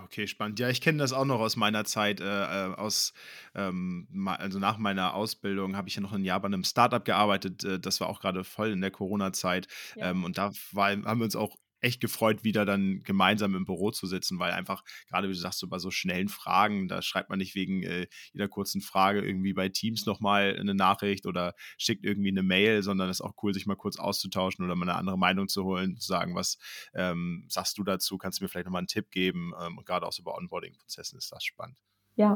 [0.00, 0.60] Okay, spannend.
[0.60, 3.14] Ja, ich kenne das auch noch aus meiner Zeit, äh, äh aus,
[3.56, 4.06] ähm,
[4.38, 7.64] also nach meiner Ausbildung habe ich ja noch ein Jahr bei einem Startup gearbeitet.
[7.64, 9.66] Äh, das war auch gerade voll in der Corona-Zeit.
[9.96, 10.10] Ja.
[10.10, 13.90] Ähm, und da war, haben wir uns auch echt gefreut, wieder dann gemeinsam im Büro
[13.90, 17.30] zu sitzen, weil einfach, gerade wie du sagst, so bei so schnellen Fragen, da schreibt
[17.30, 22.04] man nicht wegen äh, jeder kurzen Frage irgendwie bei Teams nochmal eine Nachricht oder schickt
[22.04, 24.98] irgendwie eine Mail, sondern es ist auch cool, sich mal kurz auszutauschen oder mal eine
[24.98, 26.58] andere Meinung zu holen, zu sagen, was
[26.94, 29.52] ähm, sagst du dazu, kannst du mir vielleicht nochmal einen Tipp geben?
[29.60, 31.78] Ähm, und gerade auch so bei Onboarding-Prozessen ist das spannend.
[32.16, 32.34] Ja,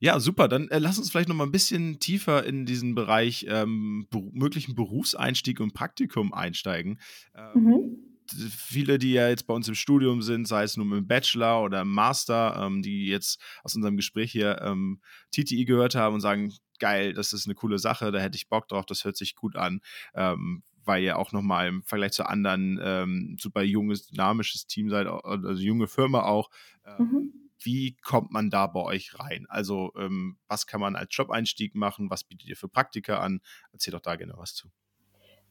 [0.00, 0.48] ja, super.
[0.48, 4.20] Dann äh, lass uns vielleicht noch mal ein bisschen tiefer in diesen Bereich ähm, be
[4.32, 6.98] möglichen Berufseinstieg und Praktikum einsteigen.
[7.34, 7.96] Ähm, mhm.
[8.50, 11.82] Viele, die ja jetzt bei uns im Studium sind, sei es nun im Bachelor oder
[11.82, 15.00] im Master, ähm, die jetzt aus unserem Gespräch hier ähm,
[15.32, 18.68] TTI gehört haben und sagen, geil, das ist eine coole Sache, da hätte ich Bock
[18.68, 19.80] drauf, das hört sich gut an
[20.14, 25.06] ähm, weil ihr auch nochmal im Vergleich zu anderen ähm, super junges, dynamisches Team seid,
[25.06, 26.50] also junge Firma auch.
[26.84, 29.46] Ähm, mhm wie kommt man da bei euch rein?
[29.48, 32.10] Also, ähm, was kann man als Job-Einstieg machen?
[32.10, 33.40] Was bietet ihr für Praktika an?
[33.72, 34.68] Erzähl doch da gerne was zu.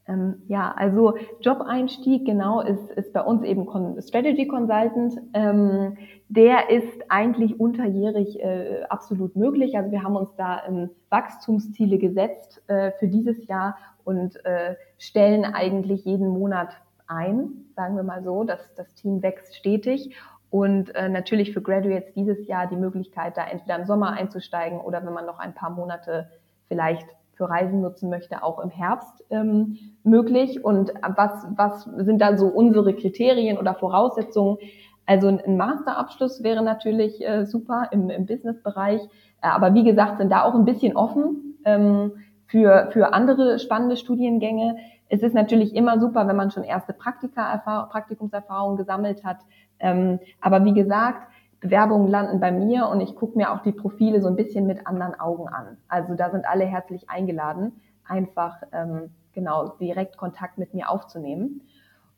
[0.07, 3.67] Ähm, ja, also Job-Einstieg genau ist, ist bei uns eben
[4.01, 5.13] Strategy Consultant.
[5.33, 5.97] Ähm,
[6.27, 9.77] der ist eigentlich unterjährig äh, absolut möglich.
[9.77, 15.45] Also wir haben uns da ähm, Wachstumsziele gesetzt äh, für dieses Jahr und äh, stellen
[15.45, 16.69] eigentlich jeden Monat
[17.07, 18.43] ein, sagen wir mal so.
[18.43, 20.15] Das, das Team wächst stetig
[20.51, 25.03] und äh, natürlich für Graduates dieses Jahr die Möglichkeit, da entweder im Sommer einzusteigen oder
[25.03, 26.29] wenn man noch ein paar Monate
[26.67, 30.63] vielleicht für Reisen nutzen möchte, auch im Herbst ähm, möglich.
[30.63, 34.57] Und was, was sind da so unsere Kriterien oder Voraussetzungen?
[35.05, 39.01] Also ein Masterabschluss wäre natürlich äh, super im, im Businessbereich,
[39.41, 42.11] äh, aber wie gesagt, sind da auch ein bisschen offen ähm,
[42.51, 44.75] für, für andere spannende Studiengänge.
[45.07, 47.57] Es ist natürlich immer super, wenn man schon erste Praktika
[47.89, 49.37] Praktikumserfahrungen gesammelt hat,
[49.79, 51.27] ähm, aber wie gesagt,
[51.61, 54.85] Bewerbungen landen bei mir und ich gucke mir auch die Profile so ein bisschen mit
[54.85, 55.77] anderen Augen an.
[55.87, 61.61] Also da sind alle herzlich eingeladen, einfach ähm, genau direkt Kontakt mit mir aufzunehmen.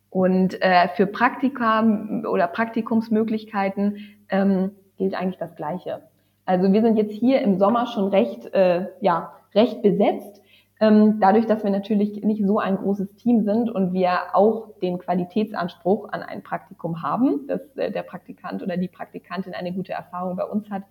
[0.09, 1.83] Und äh, für Praktika
[2.27, 3.97] oder Praktikumsmöglichkeiten
[4.29, 6.01] ähm, gilt eigentlich das Gleiche.
[6.45, 10.41] Also wir sind jetzt hier im Sommer schon recht, äh, ja, recht besetzt.
[10.79, 14.97] Ähm, dadurch, dass wir natürlich nicht so ein großes Team sind und wir auch den
[14.97, 20.35] Qualitätsanspruch an ein Praktikum haben, dass äh, der Praktikant oder die Praktikantin eine gute Erfahrung
[20.35, 20.83] bei uns hat,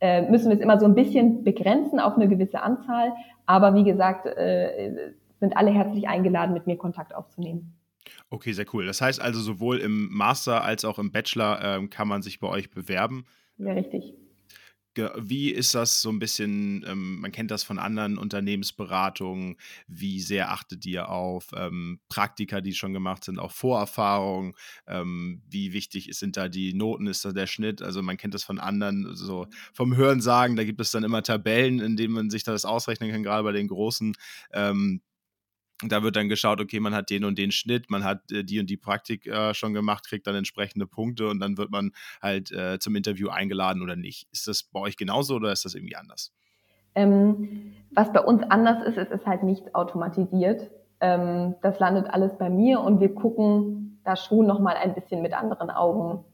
[0.00, 3.12] äh, müssen wir es immer so ein bisschen begrenzen auf eine gewisse Anzahl.
[3.46, 7.74] Aber wie gesagt, äh, sind alle herzlich eingeladen, mit mir Kontakt aufzunehmen.
[8.28, 8.86] Okay, sehr cool.
[8.86, 12.48] Das heißt also, sowohl im Master als auch im Bachelor ähm, kann man sich bei
[12.48, 13.24] euch bewerben.
[13.58, 14.14] Ja, richtig.
[14.94, 20.50] Wie ist das so ein bisschen, ähm, man kennt das von anderen Unternehmensberatungen, wie sehr
[20.50, 24.54] achtet ihr auf ähm, Praktika, die schon gemacht sind, auch Vorerfahrungen,
[24.88, 28.42] ähm, wie wichtig sind da die Noten, ist da der Schnitt, also man kennt das
[28.42, 32.30] von anderen, so vom Hören sagen, da gibt es dann immer Tabellen, in denen man
[32.30, 34.14] sich das ausrechnen kann, gerade bei den großen.
[34.52, 35.02] Ähm,
[35.88, 38.60] da wird dann geschaut, okay, man hat den und den Schnitt, man hat äh, die
[38.60, 42.52] und die Praktik äh, schon gemacht, kriegt dann entsprechende Punkte und dann wird man halt
[42.52, 44.28] äh, zum Interview eingeladen oder nicht.
[44.32, 46.32] Ist das bei euch genauso oder ist das irgendwie anders?
[46.94, 50.70] Ähm, was bei uns anders ist, ist, ist halt nicht automatisiert.
[51.00, 55.32] Ähm, das landet alles bei mir und wir gucken da schon nochmal ein bisschen mit
[55.32, 56.24] anderen Augen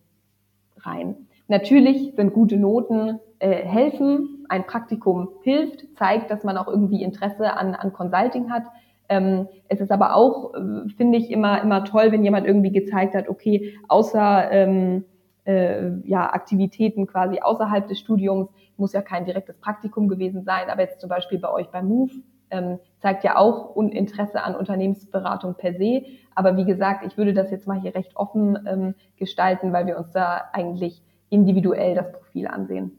[0.79, 1.29] rein.
[1.49, 7.53] Natürlich sind gute Noten äh, helfen, ein Praktikum hilft, zeigt, dass man auch irgendwie Interesse
[7.53, 8.65] an, an Consulting hat.
[9.09, 13.15] Ähm, es ist aber auch, äh, finde ich, immer, immer toll, wenn jemand irgendwie gezeigt
[13.15, 15.05] hat, okay, außer ähm,
[15.45, 20.83] äh, ja, Aktivitäten quasi außerhalb des Studiums, muss ja kein direktes Praktikum gewesen sein, aber
[20.83, 22.13] jetzt zum Beispiel bei euch bei Move
[22.51, 26.05] ähm, zeigt ja auch Interesse an Unternehmensberatung per se.
[26.35, 29.97] Aber wie gesagt, ich würde das jetzt mal hier recht offen ähm, gestalten, weil wir
[29.97, 32.99] uns da eigentlich individuell das Profil ansehen.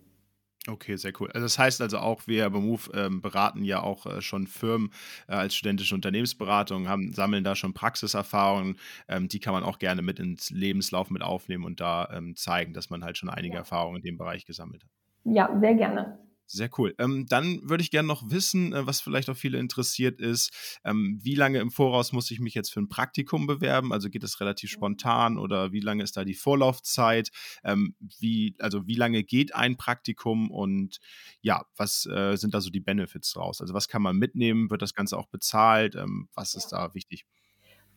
[0.70, 1.32] Okay, sehr cool.
[1.32, 4.92] Also das heißt also auch, wir bei Move ähm, beraten ja auch äh, schon Firmen
[5.30, 8.78] äh, als studentische Unternehmensberatung, haben, sammeln da schon Praxiserfahrungen.
[9.08, 12.74] Ähm, die kann man auch gerne mit ins Lebenslauf mit aufnehmen und da ähm, zeigen,
[12.74, 13.60] dass man halt schon einige ja.
[13.62, 14.92] Erfahrungen in dem Bereich gesammelt hat.
[15.24, 16.20] Ja, sehr gerne.
[16.50, 16.96] Sehr cool.
[16.98, 21.20] Ähm, dann würde ich gerne noch wissen, äh, was vielleicht auch viele interessiert ist, ähm,
[21.22, 23.92] wie lange im Voraus muss ich mich jetzt für ein Praktikum bewerben?
[23.92, 27.32] Also geht es relativ spontan oder wie lange ist da die Vorlaufzeit?
[27.66, 31.00] Ähm, wie, also wie lange geht ein Praktikum und
[31.42, 33.60] ja, was äh, sind da so die Benefits draus?
[33.60, 34.70] Also was kann man mitnehmen?
[34.70, 35.96] Wird das Ganze auch bezahlt?
[35.96, 37.26] Ähm, was ist da wichtig?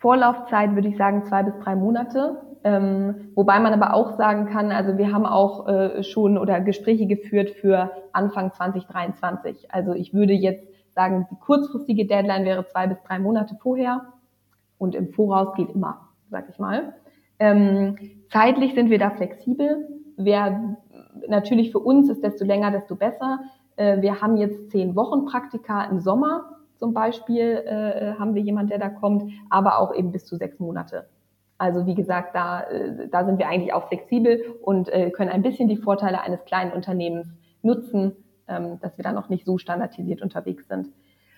[0.01, 2.50] Vorlaufzeit würde ich sagen zwei bis drei Monate.
[2.63, 7.07] Ähm, wobei man aber auch sagen kann, also wir haben auch äh, schon oder Gespräche
[7.07, 9.73] geführt für Anfang 2023.
[9.73, 14.03] Also ich würde jetzt sagen, die kurzfristige Deadline wäre zwei bis drei Monate vorher
[14.79, 16.95] und im Voraus geht immer, sag ich mal.
[17.39, 17.97] Ähm,
[18.31, 19.89] zeitlich sind wir da flexibel.
[20.17, 20.77] Wer
[21.29, 23.41] natürlich für uns ist, desto länger, desto besser.
[23.77, 28.71] Äh, wir haben jetzt zehn Wochen Praktika im Sommer zum Beispiel äh, haben wir jemand,
[28.71, 31.07] der da kommt, aber auch eben bis zu sechs Monate.
[31.61, 35.43] Also wie gesagt, da, äh, da sind wir eigentlich auch flexibel und äh, können ein
[35.43, 37.29] bisschen die Vorteile eines kleinen Unternehmens
[37.61, 38.17] nutzen,
[38.49, 40.87] ähm, dass wir da noch nicht so standardisiert unterwegs sind.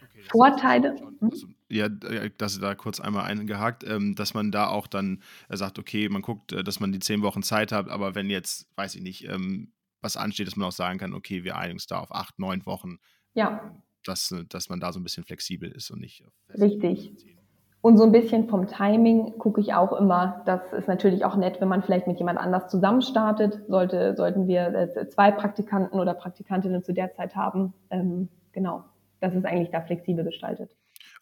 [0.00, 0.94] Okay, Vorteile.
[1.20, 5.56] Also, ja, dass ihr da kurz einmal eingehakt, ähm, dass man da auch dann äh,
[5.56, 8.68] sagt, okay, man guckt, äh, dass man die zehn Wochen Zeit hat, aber wenn jetzt,
[8.76, 11.88] weiß ich nicht, ähm, was ansteht, dass man auch sagen kann, okay, wir einigen uns
[11.88, 12.98] da auf acht, neun Wochen.
[13.34, 13.74] Ja.
[14.04, 16.24] Dass, dass man da so ein bisschen flexibel ist und nicht.
[16.56, 17.12] Richtig.
[17.82, 20.42] Und so ein bisschen vom Timing gucke ich auch immer.
[20.46, 23.60] Das ist natürlich auch nett, wenn man vielleicht mit jemand anders zusammen startet.
[23.68, 27.74] Sollte, sollten wir äh, zwei Praktikanten oder Praktikantinnen zu der Zeit haben.
[27.90, 28.84] Ähm, genau.
[29.18, 30.70] Das ist eigentlich da flexibel gestaltet.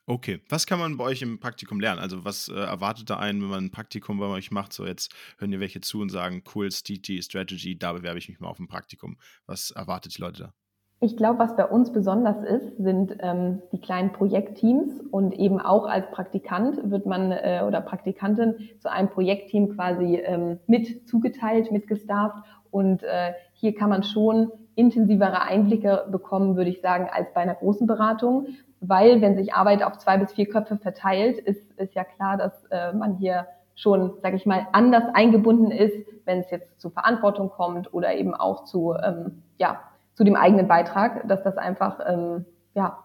[0.05, 1.99] Okay, was kann man bei euch im Praktikum lernen?
[1.99, 4.75] Also was äh, erwartet da einen, wenn man ein Praktikum bei euch macht?
[4.75, 8.39] So jetzt hören dir welche zu und sagen, cool, STT Strategy, da bewerbe ich mich
[8.39, 9.17] mal auf ein Praktikum.
[9.47, 10.55] Was erwartet die Leute da?
[11.03, 15.87] Ich glaube, was bei uns besonders ist, sind ähm, die kleinen Projektteams und eben auch
[15.87, 22.45] als Praktikant wird man äh, oder Praktikantin zu einem Projektteam quasi ähm, mit zugeteilt, mitgestafft
[22.71, 27.55] und äh, hier kann man schon intensivere Einblicke bekommen, würde ich sagen, als bei einer
[27.55, 28.49] großen Beratung,
[28.81, 32.67] weil wenn sich Arbeit auf zwei bis vier Köpfe verteilt, ist, ist ja klar, dass
[32.67, 37.49] äh, man hier schon, sage ich mal, anders eingebunden ist, wenn es jetzt zu Verantwortung
[37.49, 39.81] kommt oder eben auch zu ähm, ja,
[40.21, 43.05] zu dem eigenen Beitrag, dass das einfach, ähm, ja,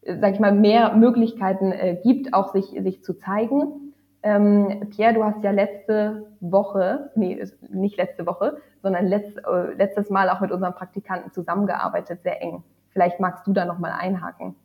[0.00, 3.92] sag ich mal, mehr Möglichkeiten äh, gibt, auch sich, sich zu zeigen.
[4.22, 10.08] Ähm, Pierre, du hast ja letzte Woche, nee, nicht letzte Woche, sondern letzt, äh, letztes
[10.08, 12.64] Mal auch mit unseren Praktikanten zusammengearbeitet, sehr eng.
[12.88, 14.56] Vielleicht magst du da nochmal einhaken.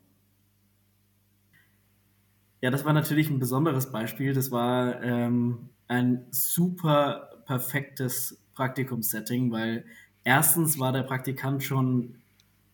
[2.62, 4.34] Ja, das war natürlich ein besonderes Beispiel.
[4.34, 9.84] Das war ähm, ein super perfektes Praktikumssetting, weil
[10.24, 12.16] erstens war der Praktikant schon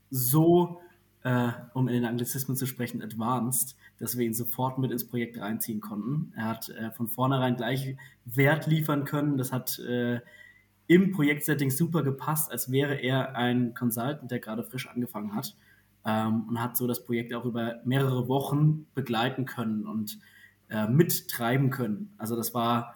[0.10, 0.82] so,
[1.24, 5.40] äh, um in den Anglizismen zu sprechen, advanced, dass wir ihn sofort mit ins Projekt
[5.40, 6.34] reinziehen konnten.
[6.36, 9.38] Er hat äh, von vornherein gleich Wert liefern können.
[9.38, 10.20] Das hat äh,
[10.88, 15.56] im Projektsetting super gepasst, als wäre er ein Consultant, der gerade frisch angefangen hat
[16.06, 20.20] ähm, und hat so das Projekt auch über mehrere Wochen begleiten können und
[20.70, 22.14] äh, mittreiben können.
[22.18, 22.96] Also das war,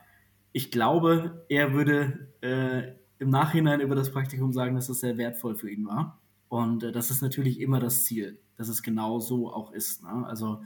[0.52, 5.56] ich glaube, er würde äh, im Nachhinein über das Praktikum sagen, dass es sehr wertvoll
[5.56, 6.20] für ihn war.
[6.48, 10.04] Und äh, das ist natürlich immer das Ziel, dass es genau so auch ist.
[10.04, 10.26] Ne?
[10.26, 10.62] Also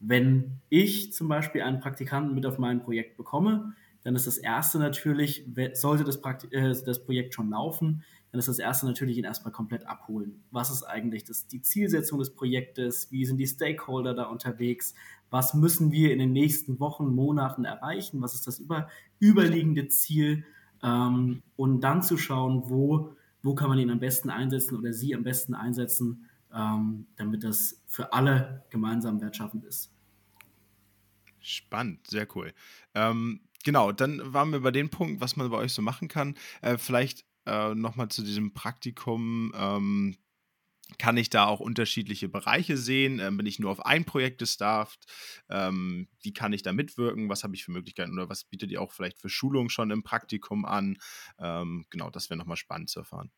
[0.00, 4.78] wenn ich zum Beispiel einen Praktikanten mit auf mein Projekt bekomme, dann ist das erste
[4.78, 5.44] natürlich,
[5.74, 9.52] sollte das, Praktik äh, das Projekt schon laufen, dann ist das erste natürlich ihn erstmal
[9.52, 10.42] komplett abholen.
[10.50, 13.10] Was ist eigentlich das, die Zielsetzung des Projektes?
[13.10, 14.94] Wie sind die Stakeholder da unterwegs?
[15.30, 18.20] Was müssen wir in den nächsten Wochen, Monaten erreichen?
[18.22, 18.88] Was ist das über,
[19.20, 20.44] überliegende Ziel?
[20.82, 25.14] Ähm, und dann zu schauen, wo, wo kann man ihn am besten einsetzen oder sie
[25.14, 29.90] am besten einsetzen, ähm, damit das für alle gemeinsam wertschaffend ist.
[31.40, 32.52] Spannend, sehr cool.
[32.94, 36.36] Ähm, genau, dann waren wir bei dem Punkt, was man bei euch so machen kann.
[36.62, 39.52] Äh, vielleicht äh, nochmal zu diesem Praktikum.
[39.56, 40.16] Ähm,
[40.96, 43.20] kann ich da auch unterschiedliche Bereiche sehen?
[43.20, 45.06] Ähm, bin ich nur auf ein Projekt gestafft?
[45.50, 47.28] Ähm, wie kann ich da mitwirken?
[47.28, 50.02] Was habe ich für Möglichkeiten oder was bietet ihr auch vielleicht für Schulungen schon im
[50.02, 50.96] Praktikum an?
[51.38, 53.30] Ähm, genau, das wäre nochmal spannend zu erfahren.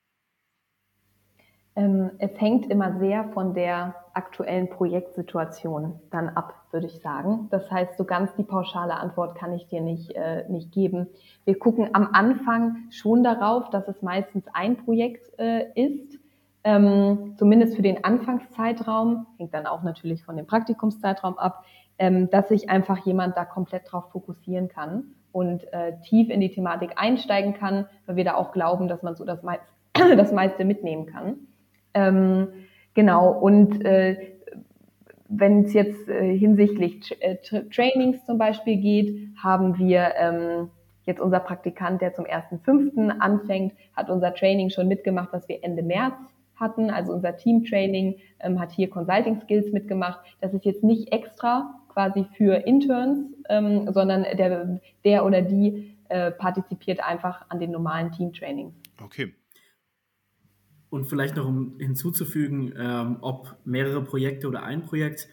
[1.76, 7.48] Ähm, es hängt immer sehr von der aktuellen Projektsituation dann ab, würde ich sagen.
[7.50, 11.08] Das heißt, so ganz die pauschale Antwort kann ich dir nicht, äh, nicht geben.
[11.44, 16.19] Wir gucken am Anfang schon darauf, dass es meistens ein Projekt äh, ist
[16.64, 21.64] ähm, zumindest für den Anfangszeitraum, hängt dann auch natürlich von dem Praktikumszeitraum ab,
[21.98, 26.50] ähm, dass sich einfach jemand da komplett drauf fokussieren kann und äh, tief in die
[26.50, 30.64] Thematik einsteigen kann, weil wir da auch glauben, dass man so das, meist, das meiste
[30.64, 31.36] mitnehmen kann.
[31.94, 32.48] Ähm,
[32.94, 34.34] genau, und äh,
[35.28, 37.36] wenn es jetzt äh, hinsichtlich äh,
[37.70, 40.70] Trainings zum Beispiel geht, haben wir ähm,
[41.04, 43.08] jetzt unser Praktikant, der zum 1.5.
[43.18, 46.14] anfängt, hat unser Training schon mitgemacht, was wir Ende März
[46.60, 46.90] hatten.
[46.90, 50.20] Also unser Teamtraining ähm, hat hier Consulting Skills mitgemacht.
[50.40, 56.30] Das ist jetzt nicht extra quasi für Interns, ähm, sondern der, der oder die äh,
[56.30, 58.74] partizipiert einfach an den normalen Teamtrainings.
[59.02, 59.34] Okay.
[60.90, 65.28] Und vielleicht noch um hinzuzufügen, ähm, ob mehrere Projekte oder ein Projekt,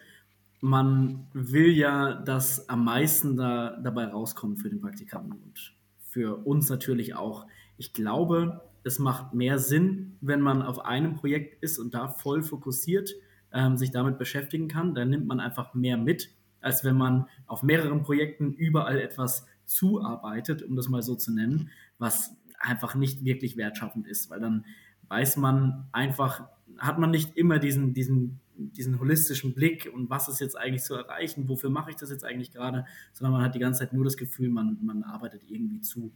[0.62, 6.70] man will ja, dass am meisten da, dabei rauskommt für den Praktikanten und für uns
[6.70, 7.48] natürlich auch.
[7.78, 12.42] Ich glaube, es macht mehr Sinn, wenn man auf einem Projekt ist und da voll
[12.42, 13.14] fokussiert
[13.54, 14.96] ähm, sich damit beschäftigen kann.
[14.96, 16.32] Dann nimmt man einfach mehr mit,
[16.62, 21.70] als wenn man auf mehreren Projekten überall etwas zuarbeitet, um das mal so zu nennen,
[22.00, 24.66] was einfach nicht wirklich wertschaffend ist, weil dann
[25.10, 30.40] weiß man einfach, hat man nicht immer diesen, diesen diesen holistischen Blick und was ist
[30.40, 33.60] jetzt eigentlich zu erreichen, wofür mache ich das jetzt eigentlich gerade, sondern man hat die
[33.60, 36.12] ganze Zeit nur das Gefühl, man, man arbeitet irgendwie zu.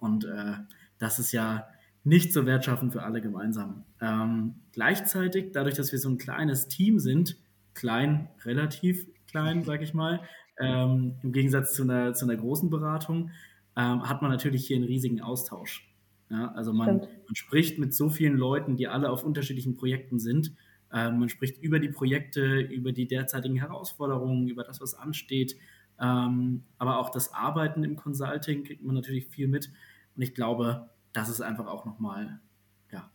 [0.00, 0.54] Und äh,
[0.98, 1.68] das ist ja
[2.04, 3.84] nicht so wertschaffend für alle gemeinsam.
[4.00, 7.36] Ähm, gleichzeitig, dadurch, dass wir so ein kleines Team sind,
[7.72, 10.20] klein, relativ klein, sag ich mal,
[10.60, 13.30] ähm, im Gegensatz zu einer, zu einer großen Beratung,
[13.76, 15.90] ähm, hat man natürlich hier einen riesigen Austausch.
[16.30, 20.54] Ja, also man, man, spricht mit so vielen Leuten, die alle auf unterschiedlichen Projekten sind
[20.94, 25.56] ähm, man spricht über die Projekte, über die derzeitigen Herausforderungen, über das, was ansteht.
[26.00, 29.70] Ähm, aber auch das Arbeiten im Consulting kriegt man natürlich viel mit.
[30.14, 32.40] Und ich glaube, das ist einfach auch nochmal
[32.92, 33.10] ja,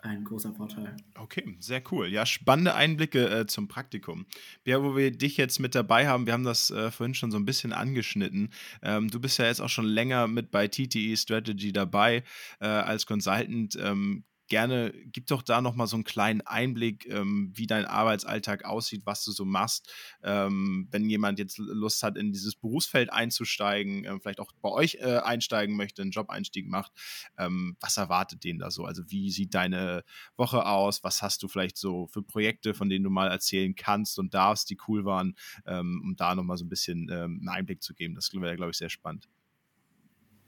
[0.00, 0.96] ein großer Vorteil.
[1.14, 2.08] Okay, sehr cool.
[2.08, 4.26] Ja, spannende Einblicke äh, zum Praktikum.
[4.64, 7.36] Ja, wo wir dich jetzt mit dabei haben, wir haben das äh, vorhin schon so
[7.36, 8.50] ein bisschen angeschnitten.
[8.82, 12.24] Ähm, du bist ja jetzt auch schon länger mit bei TTE Strategy dabei
[12.60, 13.76] äh, als Consultant.
[13.80, 19.02] Ähm, gerne, gib doch da nochmal so einen kleinen Einblick, ähm, wie dein Arbeitsalltag aussieht,
[19.04, 19.92] was du so machst.
[20.22, 24.96] Ähm, wenn jemand jetzt Lust hat, in dieses Berufsfeld einzusteigen, äh, vielleicht auch bei euch
[25.00, 26.92] äh, einsteigen möchte, einen Job-Einstieg macht,
[27.38, 28.84] ähm, was erwartet den da so?
[28.84, 30.04] Also wie sieht deine
[30.36, 31.02] Woche aus?
[31.04, 34.70] Was hast du vielleicht so für Projekte, von denen du mal erzählen kannst und darfst,
[34.70, 35.36] die cool waren,
[35.66, 38.14] ähm, um da nochmal so ein bisschen ähm, einen Einblick zu geben?
[38.14, 39.28] Das wäre, glaube ich, sehr spannend.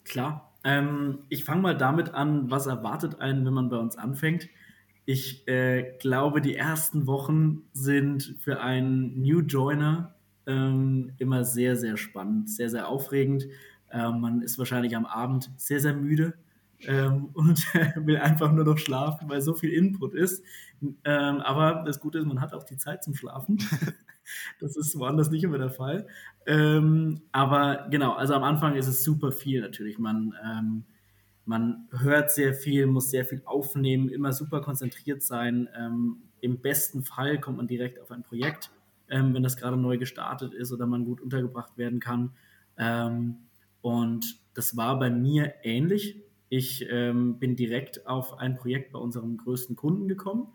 [0.08, 0.52] Klar.
[0.64, 4.48] Ähm, ich fange mal damit an, was erwartet einen, wenn man bei uns anfängt.
[5.04, 10.14] Ich äh, glaube, die ersten Wochen sind für einen New Joiner
[10.46, 13.46] ähm, immer sehr, sehr spannend, sehr, sehr aufregend.
[13.90, 16.34] Ähm, man ist wahrscheinlich am Abend sehr, sehr müde
[16.86, 17.64] ähm, und
[17.96, 20.42] will einfach nur noch schlafen, weil so viel Input ist.
[21.04, 23.58] Ähm, aber das Gute ist, man hat auch die Zeit zum Schlafen.
[24.60, 26.06] Das ist woanders nicht immer der Fall.
[26.46, 29.98] Ähm, aber genau, also am Anfang ist es super viel natürlich.
[29.98, 30.84] Man, ähm,
[31.44, 35.68] man hört sehr viel, muss sehr viel aufnehmen, immer super konzentriert sein.
[35.76, 38.70] Ähm, Im besten Fall kommt man direkt auf ein Projekt,
[39.08, 42.32] ähm, wenn das gerade neu gestartet ist oder man gut untergebracht werden kann.
[42.76, 43.36] Ähm,
[43.80, 46.22] und das war bei mir ähnlich.
[46.48, 50.48] Ich ähm, bin direkt auf ein Projekt bei unserem größten Kunden gekommen.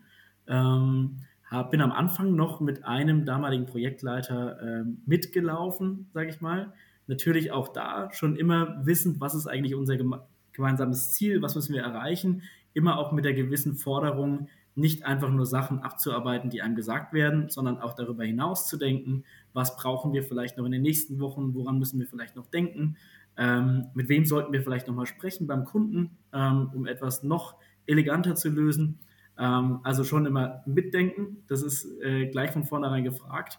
[0.46, 1.20] Ähm,
[1.54, 6.72] hab, bin am Anfang noch mit einem damaligen Projektleiter äh, mitgelaufen, sage ich mal.
[7.06, 11.74] Natürlich auch da schon immer wissend, was ist eigentlich unser geme gemeinsames Ziel, was müssen
[11.74, 12.42] wir erreichen.
[12.74, 17.48] Immer auch mit der gewissen Forderung, nicht einfach nur Sachen abzuarbeiten, die einem gesagt werden,
[17.48, 21.54] sondern auch darüber hinaus zu denken, was brauchen wir vielleicht noch in den nächsten Wochen,
[21.54, 22.96] woran müssen wir vielleicht noch denken,
[23.36, 27.56] ähm, mit wem sollten wir vielleicht noch mal sprechen beim Kunden, ähm, um etwas noch
[27.86, 28.98] eleganter zu lösen.
[29.38, 33.58] Ähm, also schon immer mitdenken, das ist äh, gleich von vornherein gefragt.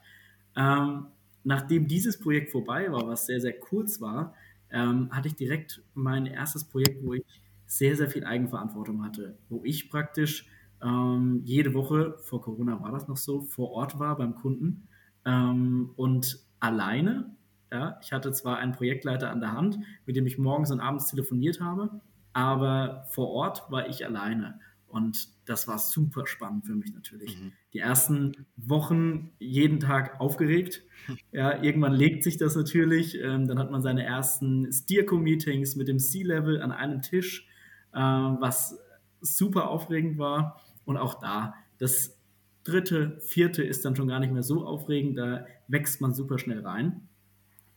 [0.55, 1.07] Ähm,
[1.43, 4.33] nachdem dieses Projekt vorbei war, was sehr, sehr kurz war,
[4.71, 7.23] ähm, hatte ich direkt mein erstes Projekt, wo ich
[7.65, 10.47] sehr, sehr viel Eigenverantwortung hatte, wo ich praktisch
[10.83, 14.87] ähm, jede Woche, vor Corona war das noch so, vor Ort war beim Kunden
[15.25, 17.35] ähm, und alleine.
[17.71, 21.07] Ja, ich hatte zwar einen Projektleiter an der Hand, mit dem ich morgens und abends
[21.07, 22.01] telefoniert habe,
[22.33, 24.59] aber vor Ort war ich alleine.
[24.87, 27.39] Und das war super spannend für mich natürlich.
[27.39, 27.51] Mhm.
[27.73, 30.83] Die ersten Wochen jeden Tag aufgeregt.
[31.31, 33.19] Ja, irgendwann legt sich das natürlich.
[33.21, 37.47] Ähm, dann hat man seine ersten Steerco-Meetings mit dem C-Level an einem Tisch,
[37.93, 38.79] äh, was
[39.21, 40.61] super aufregend war.
[40.85, 42.17] Und auch da, das
[42.63, 45.17] dritte, vierte ist dann schon gar nicht mehr so aufregend.
[45.17, 47.07] Da wächst man super schnell rein.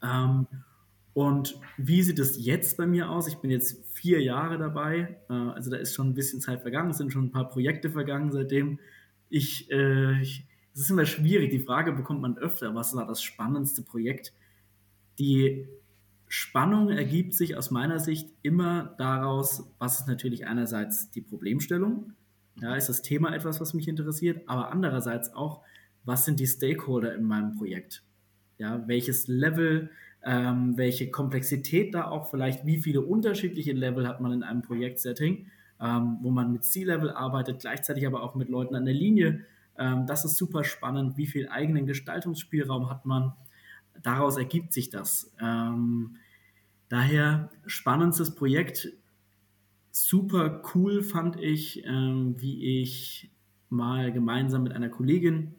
[0.02, 0.46] Ähm,
[1.18, 3.26] und wie sieht es jetzt bei mir aus?
[3.26, 6.90] Ich bin jetzt vier Jahre dabei, äh, also da ist schon ein bisschen Zeit vergangen,
[6.90, 8.78] es sind schon ein paar Projekte vergangen, seitdem.
[9.28, 13.20] Ich, äh, ich es ist immer schwierig, die Frage bekommt man öfter, was war das
[13.20, 14.32] spannendste Projekt?
[15.18, 15.66] Die
[16.28, 22.12] Spannung ergibt sich aus meiner Sicht immer daraus, was ist natürlich einerseits die Problemstellung,
[22.60, 25.62] ja, ist das Thema etwas, was mich interessiert, aber andererseits auch,
[26.04, 28.04] was sind die Stakeholder in meinem Projekt?
[28.58, 29.90] Ja, welches Level,
[30.24, 35.46] ähm, welche Komplexität da auch vielleicht, wie viele unterschiedliche Level hat man in einem Projektsetting.
[35.80, 39.44] ähm, wo man mit C-Level arbeitet, gleichzeitig aber auch mit Leuten an der Linie.
[39.78, 41.16] Ähm, das ist super spannend.
[41.16, 43.32] Wie viel eigenen Gestaltungsspielraum hat man?
[44.02, 45.32] Daraus ergibt sich das.
[45.40, 46.16] Ähm,
[46.88, 48.92] daher spannendstes Projekt.
[49.90, 53.30] Super cool fand ich, ähm, wie ich
[53.68, 55.54] mal gemeinsam mit einer Kollegin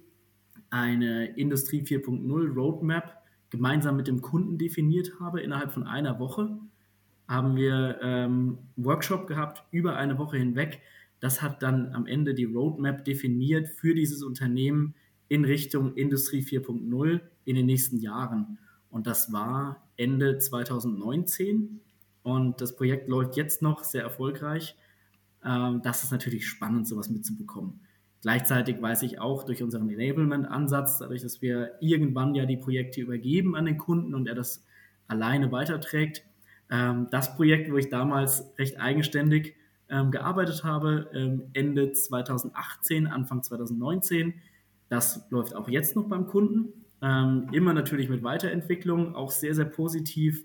[0.70, 3.19] eine Industrie 4.0 Roadmap
[3.50, 6.60] gemeinsam mit dem Kunden definiert habe innerhalb von einer Woche
[7.30, 10.82] haben wir ähm, Workshop gehabt über eine Woche hinweg.
[11.20, 14.96] Das hat dann am Ende die Roadmap definiert für dieses Unternehmen
[15.28, 18.58] in Richtung Industrie 4.0 in den nächsten Jahren.
[18.90, 21.82] Und das war Ende 2019.
[22.24, 24.76] Und das Projekt läuft jetzt noch sehr erfolgreich.
[25.46, 27.80] Ähm, das ist natürlich spannend, sowas mitzubekommen.
[28.22, 33.56] Gleichzeitig weiß ich auch durch unseren Enablement-Ansatz, dadurch, dass wir irgendwann ja die Projekte übergeben
[33.56, 34.66] an den Kunden und er das
[35.08, 36.24] alleine weiterträgt,
[36.70, 39.56] ähm, das Projekt, wo ich damals recht eigenständig
[39.90, 44.34] ähm, gearbeitet habe, ähm, Ende 2018, Anfang 2019,
[44.90, 46.74] das läuft auch jetzt noch beim Kunden.
[47.02, 50.44] Immer natürlich mit Weiterentwicklung, auch sehr, sehr positiv.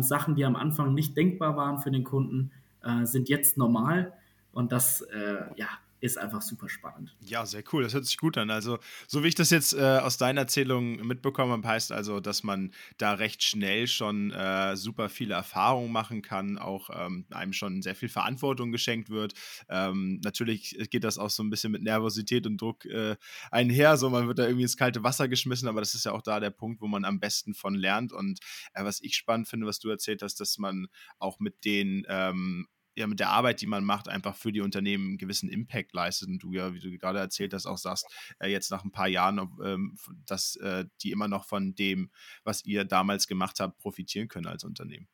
[0.00, 2.50] Sachen, die am Anfang nicht denkbar waren für den Kunden,
[2.82, 4.12] äh, sind jetzt normal.
[4.52, 5.68] Und das äh, ja,
[6.04, 7.16] ist einfach super spannend.
[7.20, 7.82] Ja, sehr cool.
[7.82, 8.50] Das hört sich gut an.
[8.50, 12.42] Also, so wie ich das jetzt äh, aus deiner Erzählung mitbekommen habe, heißt also, dass
[12.42, 17.80] man da recht schnell schon äh, super viele Erfahrungen machen kann, auch ähm, einem schon
[17.80, 19.32] sehr viel Verantwortung geschenkt wird.
[19.70, 23.16] Ähm, natürlich geht das auch so ein bisschen mit Nervosität und Druck äh,
[23.50, 23.96] einher.
[23.96, 26.38] So, man wird da irgendwie ins kalte Wasser geschmissen, aber das ist ja auch da
[26.38, 28.12] der Punkt, wo man am besten von lernt.
[28.12, 28.40] Und
[28.74, 30.88] äh, was ich spannend finde, was du erzählt hast, dass man
[31.18, 35.08] auch mit den ähm, ja mit der Arbeit, die man macht, einfach für die Unternehmen
[35.08, 36.28] einen gewissen Impact leistet.
[36.28, 38.06] Und du ja, wie du gerade erzählt hast, auch sagst,
[38.38, 42.10] äh, jetzt nach ein paar Jahren, ähm, dass äh, die immer noch von dem,
[42.44, 45.08] was ihr damals gemacht habt, profitieren können als Unternehmen.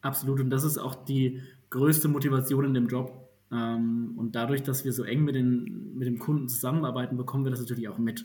[0.00, 0.40] Absolut.
[0.40, 3.28] Und das ist auch die größte Motivation in dem Job.
[3.52, 7.50] Ähm, und dadurch, dass wir so eng mit, den, mit dem Kunden zusammenarbeiten, bekommen wir
[7.50, 8.24] das natürlich auch mit.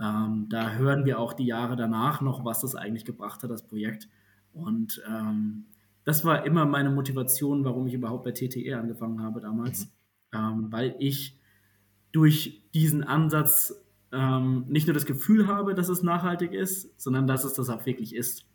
[0.00, 3.66] Ähm, da hören wir auch die Jahre danach noch, was das eigentlich gebracht hat, das
[3.66, 4.08] Projekt.
[4.52, 5.66] Und ähm,
[6.06, 10.38] das war immer meine Motivation, warum ich überhaupt bei TTE angefangen habe damals, mhm.
[10.38, 11.38] ähm, weil ich
[12.12, 13.74] durch diesen Ansatz
[14.12, 17.84] ähm, nicht nur das Gefühl habe, dass es nachhaltig ist, sondern dass es das auch
[17.86, 18.46] wirklich ist.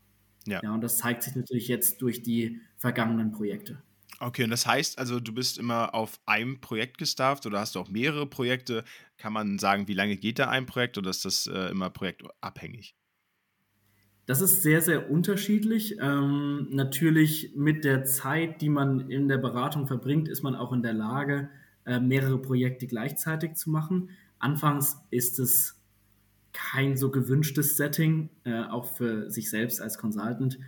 [0.47, 0.61] Ja.
[0.63, 0.73] ja.
[0.73, 3.83] Und das zeigt sich natürlich jetzt durch die vergangenen Projekte.
[4.19, 7.79] Okay, und das heißt also, du bist immer auf einem Projekt gestafft oder hast du
[7.79, 8.85] auch mehrere Projekte?
[9.17, 12.95] Kann man sagen, wie lange geht da ein Projekt oder ist das äh, immer projektabhängig?
[14.25, 15.97] Das ist sehr, sehr unterschiedlich.
[15.99, 20.83] Ähm, natürlich mit der Zeit, die man in der Beratung verbringt, ist man auch in
[20.83, 21.49] der Lage,
[21.85, 24.09] äh, mehrere Projekte gleichzeitig zu machen.
[24.39, 25.81] Anfangs ist es
[26.53, 30.59] kein so gewünschtes Setting, äh, auch für sich selbst als Consultant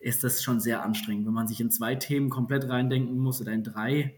[0.00, 1.26] ist das schon sehr anstrengend.
[1.26, 4.14] Wenn man sich in zwei Themen komplett reindenken muss oder in drei,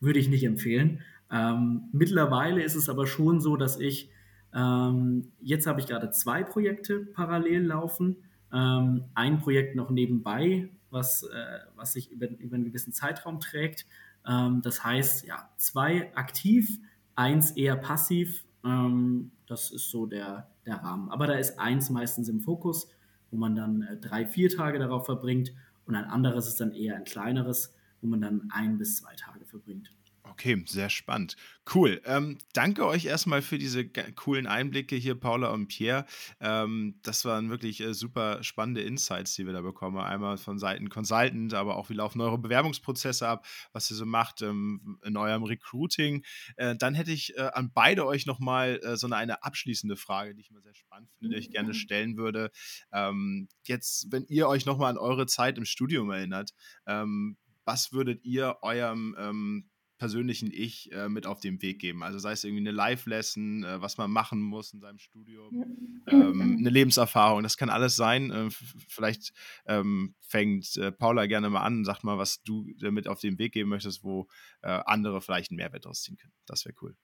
[0.00, 1.00] würde ich nicht empfehlen.
[1.30, 4.10] Ähm, mittlerweile ist es aber schon so, dass ich
[4.54, 8.16] ähm, jetzt habe ich gerade zwei Projekte parallel laufen.
[8.52, 13.86] Ähm, ein Projekt noch nebenbei, was, äh, was sich über, über einen gewissen Zeitraum trägt.
[14.26, 16.78] Ähm, das heißt, ja, zwei aktiv,
[17.16, 18.44] eins eher passiv.
[18.64, 21.10] Ähm, das ist so der, der Rahmen.
[21.10, 22.88] Aber da ist eins meistens im Fokus,
[23.30, 25.52] wo man dann äh, drei, vier Tage darauf verbringt
[25.84, 29.44] und ein anderes ist dann eher ein kleineres, wo man dann ein bis zwei Tage
[29.44, 29.92] verbringt.
[30.34, 31.36] Okay, sehr spannend.
[31.72, 32.02] Cool.
[32.04, 36.06] Ähm, danke euch erstmal für diese coolen Einblicke hier, Paula und Pierre.
[36.40, 39.96] Ähm, das waren wirklich äh, super spannende Insights, die wir da bekommen.
[39.96, 44.42] Einmal von Seiten Consultant, aber auch wie laufen eure Bewerbungsprozesse ab, was ihr so macht
[44.42, 46.24] ähm, in eurem Recruiting.
[46.56, 50.34] Äh, dann hätte ich äh, an beide euch nochmal äh, so eine, eine, abschließende Frage,
[50.34, 52.50] die ich mal sehr spannend finde, die ich gerne stellen würde.
[52.92, 56.50] Ähm, jetzt, wenn ihr euch nochmal an eure Zeit im Studium erinnert,
[56.86, 59.70] ähm, was würdet ihr eurem ähm,
[60.04, 62.02] persönlichen Ich äh, mit auf den Weg geben.
[62.02, 66.58] Also sei es irgendwie eine Live-Lesson, äh, was man machen muss in seinem Studium, ähm,
[66.58, 68.30] eine Lebenserfahrung, das kann alles sein.
[68.30, 68.50] Äh,
[68.86, 69.32] vielleicht
[69.64, 73.38] ähm, fängt äh, Paula gerne mal an und sagt mal, was du mit auf den
[73.38, 74.26] Weg geben möchtest, wo
[74.60, 76.34] äh, andere vielleicht einen Mehrwert ausziehen können.
[76.44, 76.94] Das wäre cool.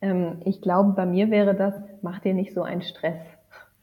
[0.00, 3.18] Ähm, ich glaube, bei mir wäre das, mach dir nicht so einen Stress.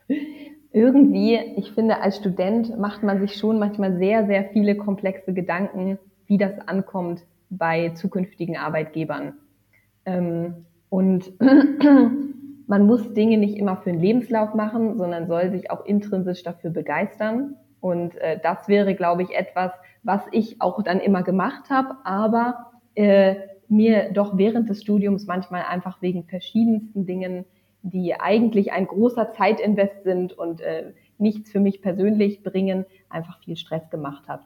[0.72, 6.00] Irgendwie, ich finde, als Student macht man sich schon manchmal sehr, sehr viele komplexe Gedanken,
[6.26, 9.34] wie das ankommt, bei zukünftigen Arbeitgebern.
[10.06, 11.34] Ähm, und
[12.68, 16.70] man muss Dinge nicht immer für den Lebenslauf machen, sondern soll sich auch intrinsisch dafür
[16.70, 17.56] begeistern.
[17.80, 19.72] Und äh, das wäre, glaube ich, etwas,
[20.04, 23.36] was ich auch dann immer gemacht habe, aber äh,
[23.70, 27.46] mir doch während des Studiums manchmal einfach wegen verschiedensten Dingen,
[27.84, 33.56] die eigentlich ein großer Zeitinvest sind und äh, nichts für mich persönlich bringen, einfach viel
[33.56, 34.42] Stress gemacht hat.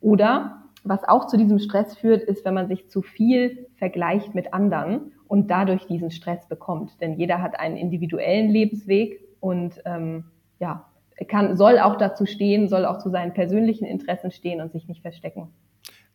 [0.00, 4.52] Oder was auch zu diesem Stress führt, ist, wenn man sich zu viel vergleicht mit
[4.52, 7.00] anderen und dadurch diesen Stress bekommt.
[7.00, 10.24] Denn jeder hat einen individuellen Lebensweg und ähm,
[10.58, 10.86] ja,
[11.28, 15.02] kann, soll auch dazu stehen, soll auch zu seinen persönlichen Interessen stehen und sich nicht
[15.02, 15.48] verstecken.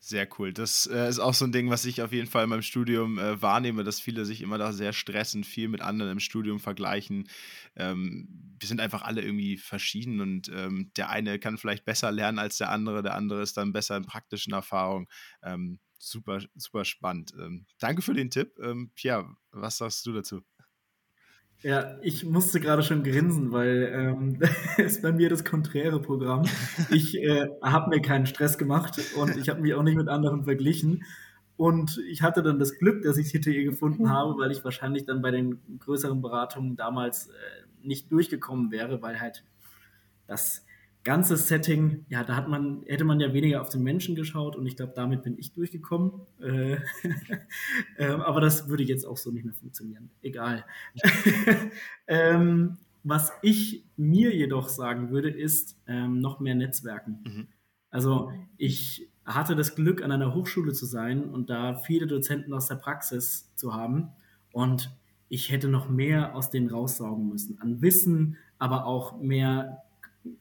[0.09, 0.53] Sehr cool.
[0.53, 3.19] Das äh, ist auch so ein Ding, was ich auf jeden Fall in meinem Studium
[3.19, 7.27] äh, wahrnehme, dass viele sich immer da sehr stressen, viel mit anderen im Studium vergleichen.
[7.75, 12.39] Ähm, wir sind einfach alle irgendwie verschieden und ähm, der eine kann vielleicht besser lernen
[12.39, 15.07] als der andere, der andere ist dann besser in praktischen Erfahrungen.
[15.43, 17.33] Ähm, super, super spannend.
[17.37, 18.57] Ähm, danke für den Tipp.
[18.63, 20.41] Ähm, Pierre, was sagst du dazu?
[21.63, 24.39] Ja, ich musste gerade schon grinsen, weil ähm,
[24.77, 26.43] ist bei mir das konträre Programm.
[26.91, 30.43] Ich äh, habe mir keinen Stress gemacht und ich habe mich auch nicht mit anderen
[30.43, 31.03] verglichen.
[31.55, 34.09] Und ich hatte dann das Glück, dass ich TTE gefunden mhm.
[34.09, 37.31] habe, weil ich wahrscheinlich dann bei den größeren Beratungen damals äh,
[37.81, 39.43] nicht durchgekommen wäre, weil halt
[40.27, 40.63] das
[41.07, 44.67] ganze Setting, ja, da hat man, hätte man ja weniger auf den Menschen geschaut und
[44.67, 46.11] ich glaube, damit bin ich durchgekommen.
[46.41, 46.73] Äh,
[47.97, 50.09] äh, aber das würde jetzt auch so nicht mehr funktionieren.
[50.21, 50.65] Egal.
[52.07, 57.19] ähm, was ich mir jedoch sagen würde, ist ähm, noch mehr Netzwerken.
[57.25, 57.47] Mhm.
[57.89, 62.67] Also ich hatte das Glück, an einer Hochschule zu sein und da viele Dozenten aus
[62.67, 64.09] der Praxis zu haben.
[64.51, 64.93] Und
[65.29, 67.61] ich hätte noch mehr aus denen raussaugen müssen.
[67.61, 69.83] An Wissen, aber auch mehr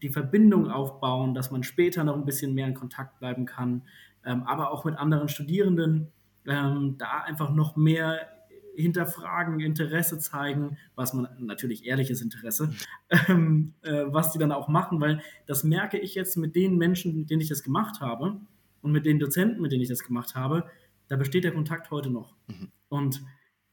[0.03, 3.83] die Verbindung aufbauen, dass man später noch ein bisschen mehr in Kontakt bleiben kann,
[4.25, 6.09] ähm, aber auch mit anderen Studierenden
[6.47, 8.29] ähm, da einfach noch mehr
[8.77, 12.73] hinterfragen, Interesse zeigen, was man natürlich ehrliches Interesse,
[13.29, 17.17] ähm, äh, was die dann auch machen, weil das merke ich jetzt mit den Menschen,
[17.17, 18.41] mit denen ich das gemacht habe
[18.83, 20.65] und mit den Dozenten, mit denen ich das gemacht habe,
[21.09, 22.35] da besteht der Kontakt heute noch.
[22.49, 22.69] Mhm.
[22.89, 23.23] Und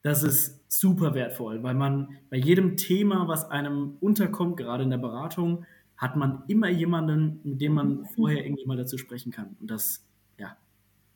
[0.01, 4.97] das ist super wertvoll, weil man bei jedem Thema, was einem unterkommt, gerade in der
[4.97, 5.66] Beratung,
[6.04, 8.06] hat man immer jemanden, mit dem man mhm.
[8.16, 9.56] vorher irgendwie mal dazu sprechen kann.
[9.62, 10.06] Und das,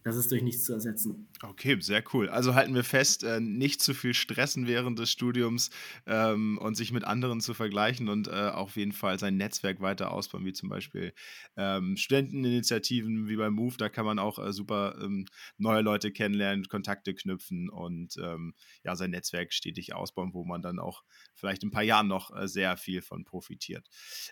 [0.03, 1.27] das ist durch nichts zu ersetzen.
[1.43, 2.29] Okay, sehr cool.
[2.29, 5.69] Also halten wir fest, äh, nicht zu viel stressen während des Studiums
[6.05, 10.11] ähm, und sich mit anderen zu vergleichen und äh, auf jeden Fall sein Netzwerk weiter
[10.11, 11.13] ausbauen, wie zum Beispiel
[11.57, 13.75] ähm, Studenteninitiativen wie bei Move.
[13.77, 15.25] Da kann man auch äh, super ähm,
[15.57, 20.79] neue Leute kennenlernen, Kontakte knüpfen und ähm, ja, sein Netzwerk stetig ausbauen, wo man dann
[20.79, 21.03] auch
[21.35, 23.87] vielleicht in ein paar Jahren noch äh, sehr viel von profitiert.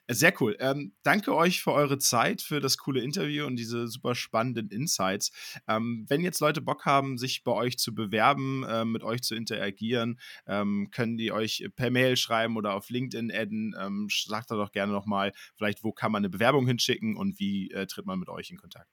[0.07, 0.55] Äh, sehr cool.
[0.59, 5.32] Ähm, danke euch für eure Zeit, für das coole Interview und diese super spannenden Insights.
[5.68, 9.36] Ähm, wenn jetzt Leute Bock haben, sich bei euch zu bewerben, äh, mit euch zu
[9.36, 13.76] interagieren, ähm, können die euch per Mail schreiben oder auf LinkedIn adden.
[13.80, 17.72] Ähm, sagt da doch gerne nochmal, vielleicht, wo kann man eine Bewerbung hinschicken und wie
[17.72, 18.89] äh, tritt man mit euch in Kontakt?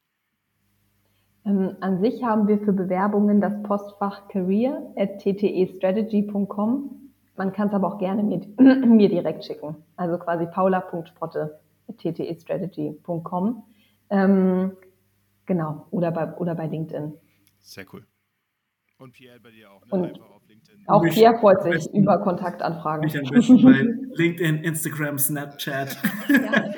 [1.44, 6.98] Ähm, an sich haben wir für Bewerbungen das Postfach career at ttestrategy.com.
[7.36, 8.40] Man kann es aber auch gerne mir,
[8.86, 9.76] mir direkt schicken.
[9.96, 11.58] Also quasi paula.sprotte
[11.88, 13.64] at ttestrategy.com.
[14.10, 14.72] Ähm,
[15.46, 17.14] Genau, oder bei, oder bei LinkedIn.
[17.60, 18.06] Sehr cool.
[18.98, 19.88] Und Pierre bei dir auch, ne?
[19.90, 20.84] Und Einfach auf LinkedIn.
[20.86, 23.04] Auch Pierre freut sich über Kontaktanfragen.
[23.04, 23.80] Mich am besten bei
[24.14, 25.98] LinkedIn, Instagram, Snapchat.
[26.28, 26.74] Ja.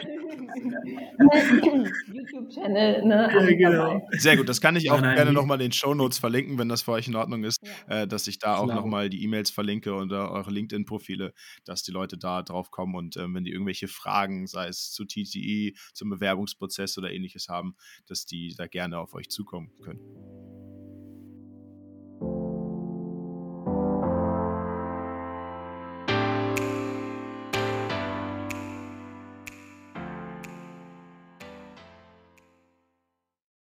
[2.12, 3.30] YouTube-Channel, ne?
[3.32, 4.08] Ja, genau.
[4.12, 6.68] Sehr gut, das kann ich auch nein, gerne nochmal in den Show Notes verlinken, wenn
[6.68, 8.02] das für euch in Ordnung ist, ja.
[8.02, 11.32] äh, dass ich da auch nochmal die E-Mails verlinke oder eure LinkedIn-Profile,
[11.64, 15.04] dass die Leute da drauf kommen und äh, wenn die irgendwelche Fragen, sei es zu
[15.04, 17.74] TTI, zum Bewerbungsprozess oder ähnliches haben,
[18.06, 20.00] dass die da gerne auf euch zukommen können.